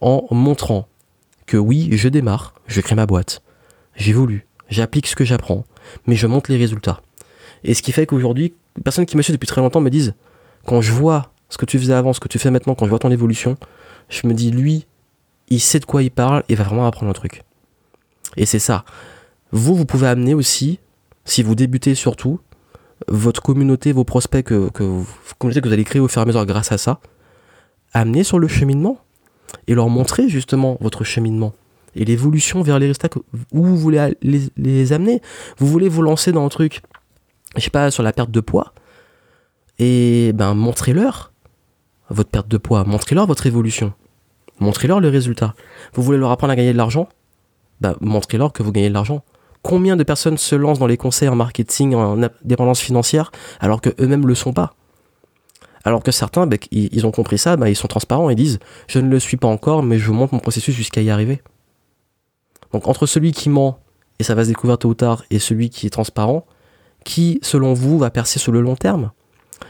en 0.00 0.26
montrant 0.30 0.88
que 1.46 1.56
oui, 1.56 1.88
je 1.92 2.08
démarre, 2.08 2.54
je 2.66 2.80
crée 2.80 2.94
ma 2.94 3.06
boîte, 3.06 3.42
j'ai 3.96 4.12
voulu, 4.12 4.46
j'applique 4.68 5.06
ce 5.06 5.16
que 5.16 5.24
j'apprends, 5.24 5.64
mais 6.06 6.16
je 6.16 6.26
montre 6.26 6.50
les 6.50 6.56
résultats. 6.56 7.00
Et 7.64 7.74
ce 7.74 7.82
qui 7.82 7.92
fait 7.92 8.06
qu'aujourd'hui, 8.06 8.54
les 8.76 8.82
personnes 8.82 9.06
qui 9.06 9.16
me 9.16 9.22
suivent 9.22 9.36
depuis 9.36 9.46
très 9.46 9.60
longtemps 9.60 9.80
me 9.80 9.90
disent, 9.90 10.14
quand 10.64 10.80
je 10.80 10.92
vois 10.92 11.32
ce 11.48 11.58
que 11.58 11.66
tu 11.66 11.78
faisais 11.78 11.92
avant, 11.92 12.12
ce 12.12 12.20
que 12.20 12.28
tu 12.28 12.38
fais 12.38 12.50
maintenant, 12.50 12.74
quand 12.74 12.86
je 12.86 12.90
vois 12.90 12.98
ton 12.98 13.10
évolution, 13.10 13.56
je 14.08 14.26
me 14.26 14.34
dis, 14.34 14.50
lui, 14.50 14.86
il 15.48 15.60
sait 15.60 15.80
de 15.80 15.84
quoi 15.84 16.02
il 16.02 16.10
parle 16.10 16.42
et 16.48 16.54
va 16.54 16.64
vraiment 16.64 16.86
apprendre 16.86 17.10
un 17.10 17.14
truc. 17.14 17.42
Et 18.36 18.46
c'est 18.46 18.58
ça. 18.58 18.84
Vous, 19.50 19.74
vous 19.74 19.84
pouvez 19.84 20.06
amener 20.06 20.34
aussi, 20.34 20.78
si 21.24 21.42
vous 21.42 21.54
débutez 21.54 21.94
surtout, 21.94 22.40
votre 23.08 23.42
communauté, 23.42 23.92
vos 23.92 24.04
prospects 24.04 24.44
que, 24.44 24.70
que, 24.70 24.82
vous, 24.82 25.06
vous 25.40 25.72
allez 25.72 25.84
créer 25.84 26.00
au 26.00 26.08
fur 26.08 26.20
et 26.20 26.22
à 26.22 26.26
mesure 26.26 26.46
grâce 26.46 26.72
à 26.72 26.78
ça, 26.78 27.00
amener 27.92 28.24
sur 28.24 28.38
le 28.38 28.48
cheminement 28.48 28.98
et 29.66 29.74
leur 29.74 29.88
montrer 29.88 30.28
justement 30.28 30.78
votre 30.80 31.04
cheminement 31.04 31.52
et 31.94 32.04
l'évolution 32.04 32.62
vers 32.62 32.78
les 32.78 32.86
résultats 32.86 33.08
où 33.52 33.64
vous 33.64 33.76
voulez 33.76 34.14
les, 34.22 34.92
amener. 34.92 35.20
Vous 35.58 35.66
voulez 35.66 35.88
vous 35.88 36.02
lancer 36.02 36.32
dans 36.32 36.44
un 36.44 36.48
truc, 36.48 36.82
je 37.56 37.62
sais 37.62 37.70
pas, 37.70 37.90
sur 37.90 38.02
la 38.02 38.12
perte 38.12 38.30
de 38.30 38.40
poids, 38.40 38.72
et 39.78 40.32
ben 40.34 40.54
montrez-leur 40.54 41.32
votre 42.08 42.30
perte 42.30 42.48
de 42.48 42.58
poids, 42.58 42.84
montrez-leur 42.84 43.26
votre 43.26 43.46
évolution. 43.46 43.92
Montrez-leur 44.60 45.00
le 45.00 45.08
résultat. 45.08 45.54
Vous 45.94 46.02
voulez 46.02 46.18
leur 46.18 46.30
apprendre 46.30 46.52
à 46.52 46.56
gagner 46.56 46.72
de 46.72 46.76
l'argent? 46.76 47.08
Bah, 47.80 47.96
Montrez-leur 48.00 48.52
que 48.52 48.62
vous 48.62 48.70
gagnez 48.70 48.90
de 48.90 48.94
l'argent. 48.94 49.24
Combien 49.62 49.96
de 49.96 50.02
personnes 50.02 50.38
se 50.38 50.56
lancent 50.56 50.78
dans 50.78 50.86
les 50.86 50.96
conseils 50.96 51.28
en 51.28 51.36
marketing, 51.36 51.94
en 51.94 52.18
dépendance 52.44 52.80
financière, 52.80 53.30
alors 53.60 53.80
qu'eux-mêmes 53.80 54.22
ne 54.22 54.26
le 54.26 54.34
sont 54.34 54.52
pas? 54.52 54.74
Alors 55.84 56.02
que 56.02 56.12
certains, 56.12 56.46
bah, 56.46 56.56
ils 56.70 57.06
ont 57.06 57.10
compris 57.10 57.38
ça, 57.38 57.56
bah, 57.56 57.68
ils 57.68 57.76
sont 57.76 57.88
transparents 57.88 58.30
et 58.30 58.34
disent 58.34 58.58
Je 58.88 58.98
ne 58.98 59.08
le 59.08 59.18
suis 59.18 59.36
pas 59.36 59.48
encore, 59.48 59.82
mais 59.82 59.98
je 59.98 60.06
vous 60.06 60.14
montre 60.14 60.34
mon 60.34 60.40
processus 60.40 60.74
jusqu'à 60.74 61.00
y 61.00 61.10
arriver. 61.10 61.42
Donc 62.72 62.88
entre 62.88 63.06
celui 63.06 63.32
qui 63.32 63.48
ment, 63.48 63.78
et 64.18 64.24
ça 64.24 64.34
va 64.34 64.44
se 64.44 64.48
découvrir 64.48 64.78
tôt 64.78 64.88
ou 64.88 64.94
tard, 64.94 65.24
et 65.30 65.38
celui 65.38 65.70
qui 65.70 65.86
est 65.86 65.90
transparent, 65.90 66.46
qui, 67.04 67.40
selon 67.42 67.74
vous, 67.74 67.98
va 67.98 68.10
percer 68.10 68.38
sur 68.38 68.52
le 68.52 68.60
long 68.60 68.76
terme? 68.76 69.10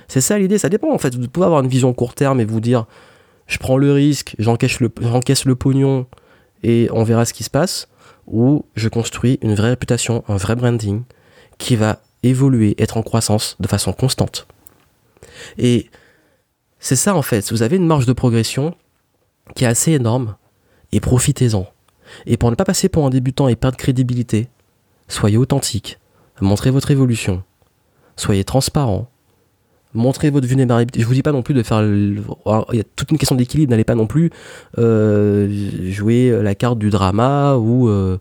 C'est 0.08 0.20
ça 0.20 0.38
l'idée, 0.38 0.58
ça 0.58 0.68
dépend 0.68 0.92
en 0.92 0.98
fait. 0.98 1.14
Vous 1.14 1.28
pouvez 1.28 1.46
avoir 1.46 1.62
une 1.62 1.68
vision 1.68 1.92
court 1.92 2.14
terme 2.14 2.40
et 2.40 2.44
vous 2.44 2.60
dire 2.60 2.86
je 3.46 3.58
prends 3.58 3.76
le 3.76 3.92
risque, 3.92 4.34
j'encaisse 4.38 4.80
le 4.80 5.54
pognon 5.54 6.06
et 6.62 6.88
on 6.92 7.02
verra 7.02 7.24
ce 7.24 7.34
qui 7.34 7.44
se 7.44 7.50
passe, 7.50 7.88
ou 8.26 8.64
je 8.74 8.88
construis 8.88 9.38
une 9.42 9.54
vraie 9.54 9.70
réputation, 9.70 10.24
un 10.28 10.36
vrai 10.36 10.56
branding 10.56 11.02
qui 11.58 11.76
va 11.76 12.00
évoluer, 12.22 12.74
être 12.78 12.96
en 12.96 13.02
croissance 13.02 13.56
de 13.60 13.68
façon 13.68 13.92
constante. 13.92 14.46
Et 15.58 15.90
c'est 16.78 16.96
ça 16.96 17.14
en 17.14 17.22
fait, 17.22 17.50
vous 17.50 17.62
avez 17.62 17.76
une 17.76 17.86
marge 17.86 18.06
de 18.06 18.12
progression 18.12 18.74
qui 19.54 19.64
est 19.64 19.68
assez 19.68 19.92
énorme 19.92 20.36
et 20.92 21.00
profitez-en. 21.00 21.66
Et 22.26 22.36
pour 22.36 22.50
ne 22.50 22.56
pas 22.56 22.64
passer 22.64 22.88
pour 22.88 23.06
un 23.06 23.10
débutant 23.10 23.48
et 23.48 23.56
perdre 23.56 23.76
crédibilité, 23.76 24.48
soyez 25.08 25.36
authentique, 25.36 25.98
montrez 26.40 26.70
votre 26.70 26.90
évolution, 26.90 27.42
soyez 28.16 28.44
transparent, 28.44 29.08
montrez 29.94 30.30
votre 30.30 30.46
vulnérabilité. 30.46 31.00
Je 31.00 31.06
vous 31.06 31.14
dis 31.14 31.22
pas 31.22 31.32
non 31.32 31.42
plus 31.42 31.54
de 31.54 31.62
faire. 31.62 31.82
Il 31.82 32.22
y 32.72 32.80
a 32.80 32.84
toute 32.96 33.10
une 33.10 33.18
question 33.18 33.36
d'équilibre. 33.36 33.70
N'allez 33.70 33.84
pas 33.84 33.94
non 33.94 34.06
plus 34.06 34.30
euh, 34.78 35.48
jouer 35.90 36.36
la 36.42 36.54
carte 36.54 36.78
du 36.78 36.90
drama 36.90 37.56
ou 37.56 37.88
euh, 37.88 38.18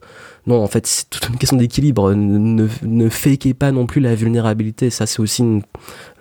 non. 0.48 0.62
En 0.62 0.68
fait, 0.68 0.88
c'est 0.88 1.10
toute 1.10 1.30
une 1.30 1.38
question 1.38 1.58
d'équilibre. 1.58 2.14
Ne, 2.14 2.68
ne 2.84 3.10
fakez 3.10 3.54
pas 3.54 3.72
non 3.72 3.86
plus 3.86 4.02
la 4.02 4.16
vulnérabilité. 4.16 4.90
Ça, 4.90 5.06
c'est 5.06 5.20
aussi 5.20 5.44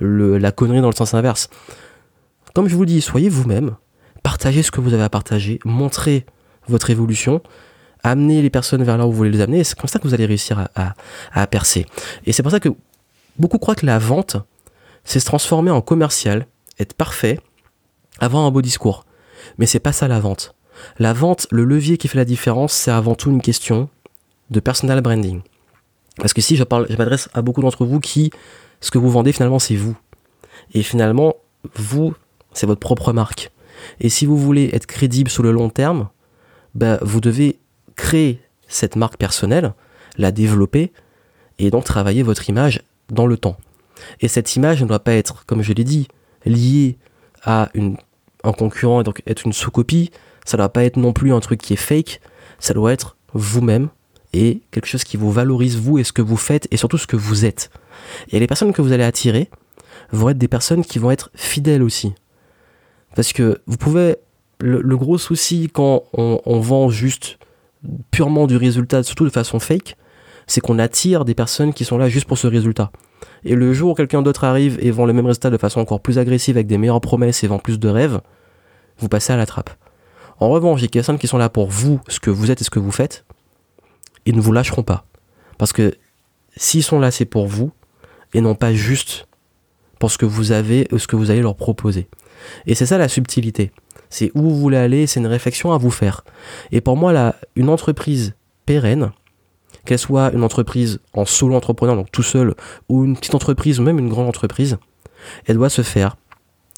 la 0.01 0.53
connerie 0.53 0.81
dans 0.81 0.91
le 0.91 0.97
sens 0.97 1.15
inverse. 1.15 1.49
Comme 2.55 2.69
je 2.69 2.77
vous 2.77 2.87
dis, 2.87 3.01
soyez 3.01 3.29
vous-même. 3.29 3.77
Partagez 4.23 4.63
ce 4.63 4.71
que 4.71 4.81
vous 4.81 4.93
avez 4.95 5.03
à 5.03 5.09
partager. 5.09 5.61
Montrez 5.65 6.27
votre 6.69 6.91
évolution. 6.91 7.43
Amenez 8.03 8.43
les 8.43 8.51
personnes 8.51 8.83
vers 8.83 8.97
là 8.97 9.07
où 9.07 9.11
vous 9.11 9.17
voulez 9.17 9.31
les 9.31 9.41
amener. 9.41 9.65
C'est 9.65 9.79
comme 9.79 9.89
ça 9.89 9.99
que 9.99 10.09
vous 10.09 10.15
allez 10.15 10.27
réussir 10.27 10.67
à, 10.75 10.95
à 11.33 11.47
percer. 11.47 11.87
Et 12.25 12.33
c'est 12.33 12.43
pour 12.43 12.53
ça 12.53 12.61
que 12.61 12.71
beaucoup 13.39 13.59
croient 13.59 13.75
que 13.75 13.87
la 13.87 13.99
vente 13.99 14.37
c'est 15.05 15.21
se 15.21 15.27
transformer 15.27 15.71
en 15.71 15.81
commercial, 15.81 16.47
être 16.79 16.95
parfait, 16.95 17.41
avoir 18.19 18.45
un 18.45 18.51
beau 18.51 18.63
discours. 18.63 19.05
Mais 19.59 19.67
c'est 19.67 19.81
pas 19.81 19.93
ça 19.93 20.09
la 20.09 20.21
vente. 20.21 20.55
La 20.99 21.13
vente, 21.13 21.47
le 21.51 21.65
levier 21.65 21.99
qui 21.99 22.09
fait 22.09 22.19
la 22.19 22.25
différence, 22.25 22.73
c'est 22.73 22.91
avant 22.91 23.15
tout 23.15 23.31
une 23.31 23.43
question 23.43 23.89
de 24.51 24.61
personal 24.61 25.01
branding. 25.01 25.43
Parce 26.17 26.33
que 26.33 26.41
si 26.41 26.57
je 26.57 26.65
parle, 26.65 26.87
je 26.91 26.97
m'adresse 26.97 27.29
à 27.35 27.43
beaucoup 27.43 27.63
d'entre 27.63 27.85
vous 27.85 28.01
qui, 28.01 28.31
ce 28.81 28.91
que 28.91 28.99
vous 28.99 29.11
vendez 29.11 29.33
finalement, 29.33 29.59
c'est 29.59 29.77
vous. 29.77 29.97
Et 30.75 30.83
finalement, 30.83 31.35
vous, 31.75 32.15
c'est 32.53 32.67
votre 32.67 32.81
propre 32.81 33.13
marque. 33.13 33.51
Et 34.01 34.09
si 34.09 34.27
vous 34.27 34.37
voulez 34.37 34.71
être 34.73 34.87
crédible 34.87 35.31
sur 35.31 35.43
le 35.43 35.53
long 35.53 35.71
terme, 35.71 36.09
ben, 36.75 36.99
vous 37.03 37.21
devez 37.21 37.59
créer 37.97 38.41
cette 38.69 38.97
marque 38.97 39.17
personnelle, 39.17 39.75
la 40.17 40.33
développer, 40.33 40.93
et 41.59 41.71
donc 41.71 41.85
travailler 41.85 42.23
votre 42.23 42.49
image 42.49 42.83
dans 43.11 43.27
le 43.27 43.37
temps. 43.37 43.57
Et 44.21 44.29
cette 44.29 44.57
image 44.57 44.83
ne 44.83 44.89
doit 44.89 45.01
pas 45.01 45.13
être, 45.13 45.45
comme 45.47 45.63
je 45.63 45.73
l'ai 45.73 45.85
dit, 45.85 46.09
liée 46.45 46.99
à 47.43 47.69
une, 47.75 47.97
un 48.45 48.53
concurrent 48.53 49.01
et 49.01 49.05
donc 49.05 49.23
être 49.27 49.45
une 49.45 49.53
sous-copie. 49.53 50.11
Ça 50.45 50.57
ne 50.57 50.63
doit 50.63 50.69
pas 50.69 50.85
être 50.85 50.97
non 50.97 51.13
plus 51.13 51.33
un 51.33 51.41
truc 51.41 51.61
qui 51.61 51.73
est 51.75 51.77
fake. 51.77 52.21
Ça 52.59 52.75
doit 52.75 52.93
être 52.93 53.17
vous-même 53.33 53.89
et 54.33 54.63
quelque 54.71 54.87
chose 54.87 55.05
qui 55.05 55.17
vous 55.17 55.33
valorise 55.33 55.77
vous 55.77 55.99
et 55.99 56.05
ce 56.05 56.13
que 56.13 56.23
vous 56.23 56.37
faites 56.37 56.69
et 56.71 56.77
surtout 56.77 56.99
ce 56.99 57.07
que 57.07 57.17
vous 57.17 57.45
êtes. 57.45 57.71
Et 58.31 58.39
les 58.39 58.47
personnes 58.47 58.73
que 58.73 58.83
vous 58.83 58.93
allez 58.93 59.05
attirer 59.05 59.51
vont 60.13 60.31
être 60.31 60.39
des 60.39 60.49
personnes 60.49 60.85
qui 60.85 60.99
vont 60.99 61.11
être 61.11 61.31
fidèles 61.35 61.83
aussi. 61.83 62.15
Parce 63.15 63.33
que 63.33 63.61
vous 63.67 63.77
pouvez. 63.77 64.17
Le, 64.63 64.95
gros 64.99 65.17
souci 65.17 65.71
quand 65.73 66.05
on, 66.13 66.39
on 66.45 66.61
vend 66.61 66.91
juste 66.91 67.39
purement 68.11 68.47
du 68.47 68.59
résultat, 68.59 69.03
surtout 69.03 69.25
de 69.25 69.31
façon 69.31 69.59
fake, 69.59 69.97
c'est 70.47 70.61
qu'on 70.61 70.79
attire 70.79 71.25
des 71.25 71.35
personnes 71.35 71.73
qui 71.73 71.87
sont 71.87 71.97
là 71.97 72.11
juste 72.11 72.27
pour 72.27 72.37
ce 72.37 72.47
résultat. 72.47 72.93
Et 73.45 73.55
le 73.55 73.73
jour 73.73 73.93
où 73.93 73.95
quelqu'un 73.95 74.23
d'autre 74.23 74.45
arrive 74.45 74.79
et 74.81 74.91
vend 74.91 75.07
le 75.07 75.13
même 75.13 75.27
résultat 75.27 75.51
de 75.51 75.57
façon 75.57 75.81
encore 75.81 76.01
plus 76.01 76.19
agressive 76.19 76.57
avec 76.57 76.67
des 76.67 76.79
meilleures 76.79 77.01
promesses 77.01 77.43
et 77.45 77.47
vend 77.47 77.59
plus 77.59 77.79
de 77.79 77.89
rêves, 77.89 78.21
vous 78.99 79.09
passez 79.09 79.33
à 79.33 79.37
la 79.37 79.47
trappe. 79.47 79.71
En 80.39 80.49
revanche, 80.49 80.81
les 80.81 80.89
personnes 80.89 81.19
qui 81.19 81.27
sont 81.27 81.39
là 81.39 81.49
pour 81.49 81.69
vous, 81.69 82.01
ce 82.09 82.21
que 82.21 82.31
vous 82.31 82.51
êtes 82.51 82.61
et 82.61 82.65
ce 82.65 82.71
que 82.71 82.79
vous 82.79 82.93
faites, 82.93 83.25
ils 84.27 84.35
ne 84.35 84.41
vous 84.41 84.53
lâcheront 84.53 84.83
pas. 84.83 85.05
Parce 85.59 85.73
que 85.73 85.95
s'ils 86.57 86.83
sont 86.83 86.99
là, 86.99 87.11
c'est 87.11 87.25
pour 87.25 87.47
vous 87.47 87.71
et 88.33 88.41
non 88.41 88.55
pas 88.55 88.73
juste 88.73 89.27
pour 89.99 90.11
ce 90.11 90.19
que 90.19 90.27
vous 90.27 90.53
avez 90.53 90.89
ou 90.93 90.99
ce 90.99 91.07
que 91.07 91.17
vous 91.17 91.31
allez 91.31 91.43
leur 91.43 91.57
proposer. 91.57 92.09
Et 92.67 92.75
c'est 92.75 92.87
ça 92.87 92.99
la 92.99 93.09
subtilité. 93.09 93.71
C'est 94.09 94.33
où 94.35 94.43
vous 94.43 94.59
voulez 94.59 94.79
aller, 94.79 95.07
c'est 95.07 95.21
une 95.21 95.27
réflexion 95.27 95.73
à 95.73 95.79
vous 95.79 95.91
faire. 95.91 96.25
Et 96.73 96.81
pour 96.81 96.97
moi, 96.97 97.13
là, 97.13 97.37
une 97.55 97.69
entreprise 97.69 98.35
pérenne, 98.67 99.13
qu'elle 99.85 99.99
soit 99.99 100.33
une 100.33 100.45
entreprise 100.45 101.01
en 101.15 101.25
solo 101.25 101.55
entrepreneur, 101.55 101.97
donc 101.97 102.11
tout 102.11 102.23
seul, 102.23 102.55
ou 102.89 103.05
une 103.05 103.17
petite 103.17 103.35
entreprise, 103.35 103.81
ou 103.81 103.83
même 103.83 103.99
une 103.99 104.09
grande 104.09 104.29
entreprise, 104.29 104.79
elle 105.47 105.57
doit 105.57 105.71
se 105.71 105.83
faire 105.83 106.17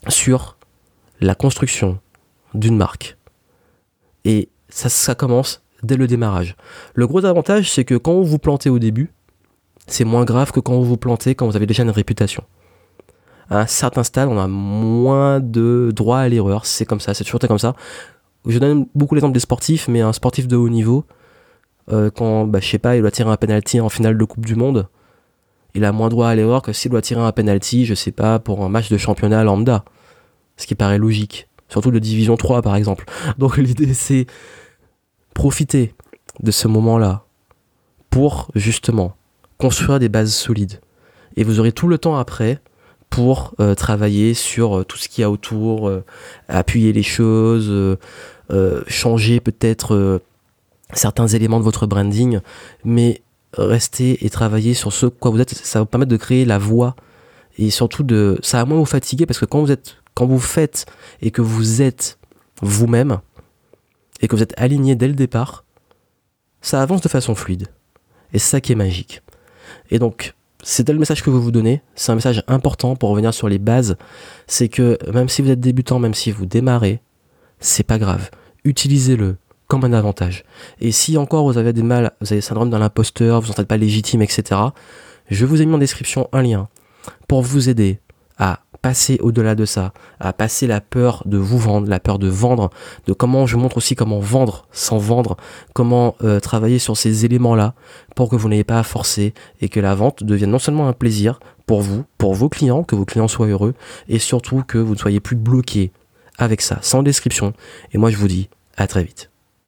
sur 0.08 0.56
la 1.20 1.34
construction 1.34 1.98
d'une 2.54 2.76
marque. 2.76 3.16
Et 4.24 4.48
ça, 4.68 5.14
commence 5.14 5.62
dès 5.82 5.96
le 5.96 6.06
démarrage. 6.06 6.56
Le 6.94 7.06
gros 7.06 7.24
avantage, 7.24 7.70
c'est 7.70 7.84
que 7.84 7.94
quand 7.96 8.14
vous 8.14 8.24
vous 8.24 8.38
plantez 8.38 8.70
au 8.70 8.78
début, 8.78 9.12
c'est 9.86 10.04
moins 10.04 10.24
grave 10.24 10.52
que 10.52 10.60
quand 10.60 10.74
vous 10.74 10.84
vous 10.84 10.96
plantez, 10.96 11.34
quand 11.34 11.46
vous 11.46 11.56
avez 11.56 11.66
déjà 11.66 11.82
une 11.82 11.90
réputation. 11.90 12.44
À 13.50 13.60
un 13.60 13.66
certain 13.66 14.04
stade, 14.04 14.28
on 14.28 14.38
a 14.38 14.46
moins 14.46 15.40
de 15.40 15.90
droit 15.94 16.18
à 16.18 16.28
l'erreur. 16.28 16.66
C'est 16.66 16.86
comme 16.86 17.00
ça, 17.00 17.14
c'est 17.14 17.24
toujours 17.24 17.40
comme 17.40 17.58
ça. 17.58 17.74
Je 18.46 18.58
donne 18.58 18.86
beaucoup 18.94 19.14
l'exemple 19.14 19.34
des 19.34 19.40
sportifs, 19.40 19.88
mais 19.88 20.00
un 20.00 20.12
sportif 20.12 20.48
de 20.48 20.56
haut 20.56 20.68
niveau, 20.68 21.04
euh, 21.90 22.10
quand, 22.10 22.46
bah, 22.46 22.60
je 22.60 22.68
sais 22.68 22.78
pas, 22.78 22.96
il 22.96 23.00
doit 23.02 23.10
tirer 23.10 23.30
un 23.30 23.36
penalty 23.36 23.80
en 23.80 23.88
finale 23.88 24.16
de 24.16 24.24
Coupe 24.24 24.46
du 24.46 24.54
Monde, 24.54 24.88
il 25.74 25.84
a 25.84 25.92
moins 25.92 26.08
droit 26.08 26.28
à 26.28 26.34
l'erreur 26.34 26.62
que 26.62 26.72
s'il 26.72 26.90
doit 26.90 27.02
tirer 27.02 27.20
un 27.20 27.32
penalty, 27.32 27.86
je 27.86 27.94
sais 27.94 28.12
pas, 28.12 28.38
pour 28.38 28.64
un 28.64 28.68
match 28.68 28.90
de 28.90 28.98
championnat 28.98 29.42
lambda. 29.42 29.84
Ce 30.56 30.66
qui 30.66 30.74
paraît 30.74 30.98
logique. 30.98 31.48
Surtout 31.68 31.90
de 31.90 31.98
division 31.98 32.36
3, 32.36 32.60
par 32.60 32.76
exemple. 32.76 33.06
Donc 33.38 33.56
l'idée, 33.56 33.94
c'est 33.94 34.26
profiter 35.34 35.94
de 36.40 36.50
ce 36.50 36.68
moment-là 36.68 37.24
pour, 38.10 38.50
justement, 38.54 39.16
construire 39.56 39.98
des 39.98 40.10
bases 40.10 40.34
solides. 40.34 40.80
Et 41.36 41.44
vous 41.44 41.58
aurez 41.58 41.72
tout 41.72 41.88
le 41.88 41.96
temps 41.96 42.16
après 42.16 42.60
pour 43.08 43.54
euh, 43.58 43.74
travailler 43.74 44.34
sur 44.34 44.78
euh, 44.78 44.84
tout 44.84 44.98
ce 44.98 45.08
qu'il 45.08 45.22
y 45.22 45.24
a 45.24 45.30
autour, 45.30 45.90
appuyer 46.48 46.92
les 46.92 47.02
choses, 47.02 47.98
changer 48.86 49.40
peut-être 49.40 50.20
certains 50.92 51.26
éléments 51.26 51.58
de 51.58 51.64
votre 51.64 51.86
branding, 51.86 52.40
mais 52.84 53.22
rester 53.56 54.24
et 54.24 54.30
travailler 54.30 54.74
sur 54.74 54.92
ce 54.92 55.06
quoi 55.06 55.30
vous 55.30 55.40
êtes, 55.40 55.50
ça 55.50 55.78
va 55.78 55.82
vous 55.84 55.88
permettre 55.88 56.10
de 56.10 56.16
créer 56.16 56.44
la 56.44 56.58
voix 56.58 56.96
et 57.58 57.70
surtout 57.70 58.02
de, 58.02 58.38
ça 58.42 58.58
va 58.58 58.64
moins 58.64 58.78
vous 58.78 58.86
fatiguer 58.86 59.26
parce 59.26 59.38
que 59.38 59.44
quand 59.44 59.60
vous 59.60 59.70
êtes, 59.70 59.96
quand 60.14 60.26
vous 60.26 60.38
faites 60.38 60.86
et 61.20 61.30
que 61.30 61.42
vous 61.42 61.82
êtes 61.82 62.18
vous-même 62.62 63.18
et 64.20 64.28
que 64.28 64.36
vous 64.36 64.42
êtes 64.42 64.54
aligné 64.58 64.94
dès 64.94 65.08
le 65.08 65.14
départ, 65.14 65.64
ça 66.60 66.80
avance 66.80 67.00
de 67.00 67.08
façon 67.08 67.34
fluide. 67.34 67.68
Et 68.32 68.38
c'est 68.38 68.50
ça 68.50 68.60
qui 68.60 68.72
est 68.72 68.76
magique. 68.76 69.22
Et 69.90 69.98
donc, 69.98 70.34
c'était 70.62 70.92
le 70.92 70.98
message 70.98 71.22
que 71.22 71.30
vous 71.30 71.42
vous 71.42 71.50
donnez. 71.50 71.82
C'est 71.94 72.12
un 72.12 72.14
message 72.14 72.44
important 72.46 72.96
pour 72.96 73.10
revenir 73.10 73.34
sur 73.34 73.48
les 73.48 73.58
bases. 73.58 73.96
C'est 74.46 74.68
que 74.68 74.96
même 75.12 75.28
si 75.28 75.42
vous 75.42 75.50
êtes 75.50 75.60
débutant, 75.60 75.98
même 75.98 76.14
si 76.14 76.30
vous 76.30 76.46
démarrez, 76.46 77.02
c'est 77.58 77.82
pas 77.82 77.98
grave. 77.98 78.30
Utilisez-le 78.64 79.36
comme 79.72 79.84
un 79.84 79.94
avantage. 79.94 80.44
Et 80.82 80.92
si 80.92 81.16
encore 81.16 81.50
vous 81.50 81.56
avez 81.56 81.72
des 81.72 81.82
mal, 81.82 82.12
vous 82.20 82.26
avez 82.26 82.36
le 82.36 82.42
syndrome 82.42 82.68
de 82.68 82.76
l'imposteur, 82.76 83.40
vous 83.40 83.54
ne 83.54 83.58
êtes 83.58 83.66
pas 83.66 83.78
légitime, 83.78 84.20
etc., 84.20 84.60
je 85.30 85.46
vous 85.46 85.62
ai 85.62 85.64
mis 85.64 85.72
en 85.72 85.78
description 85.78 86.28
un 86.34 86.42
lien 86.42 86.68
pour 87.26 87.40
vous 87.40 87.70
aider 87.70 87.98
à 88.36 88.60
passer 88.82 89.16
au-delà 89.22 89.54
de 89.54 89.64
ça, 89.64 89.94
à 90.20 90.34
passer 90.34 90.66
la 90.66 90.82
peur 90.82 91.22
de 91.24 91.38
vous 91.38 91.56
vendre, 91.56 91.88
la 91.88 92.00
peur 92.00 92.18
de 92.18 92.28
vendre, 92.28 92.68
de 93.06 93.14
comment 93.14 93.46
je 93.46 93.56
montre 93.56 93.78
aussi 93.78 93.94
comment 93.94 94.18
vendre 94.18 94.66
sans 94.72 94.98
vendre, 94.98 95.38
comment 95.72 96.16
euh, 96.22 96.38
travailler 96.38 96.78
sur 96.78 96.98
ces 96.98 97.24
éléments-là 97.24 97.72
pour 98.14 98.28
que 98.28 98.36
vous 98.36 98.50
n'ayez 98.50 98.64
pas 98.64 98.78
à 98.78 98.82
forcer 98.82 99.32
et 99.62 99.70
que 99.70 99.80
la 99.80 99.94
vente 99.94 100.22
devienne 100.22 100.50
non 100.50 100.58
seulement 100.58 100.86
un 100.86 100.92
plaisir 100.92 101.40
pour 101.64 101.80
vous, 101.80 102.04
pour 102.18 102.34
vos 102.34 102.50
clients, 102.50 102.82
que 102.82 102.94
vos 102.94 103.06
clients 103.06 103.26
soient 103.26 103.46
heureux 103.46 103.72
et 104.06 104.18
surtout 104.18 104.64
que 104.68 104.76
vous 104.76 104.92
ne 104.92 104.98
soyez 104.98 105.20
plus 105.20 105.36
bloqué 105.36 105.92
avec 106.36 106.60
ça, 106.60 106.78
sans 106.82 107.02
description. 107.02 107.54
Et 107.92 107.96
moi 107.96 108.10
je 108.10 108.18
vous 108.18 108.28
dis 108.28 108.50
à 108.76 108.86
très 108.86 109.02
vite. 109.02 109.31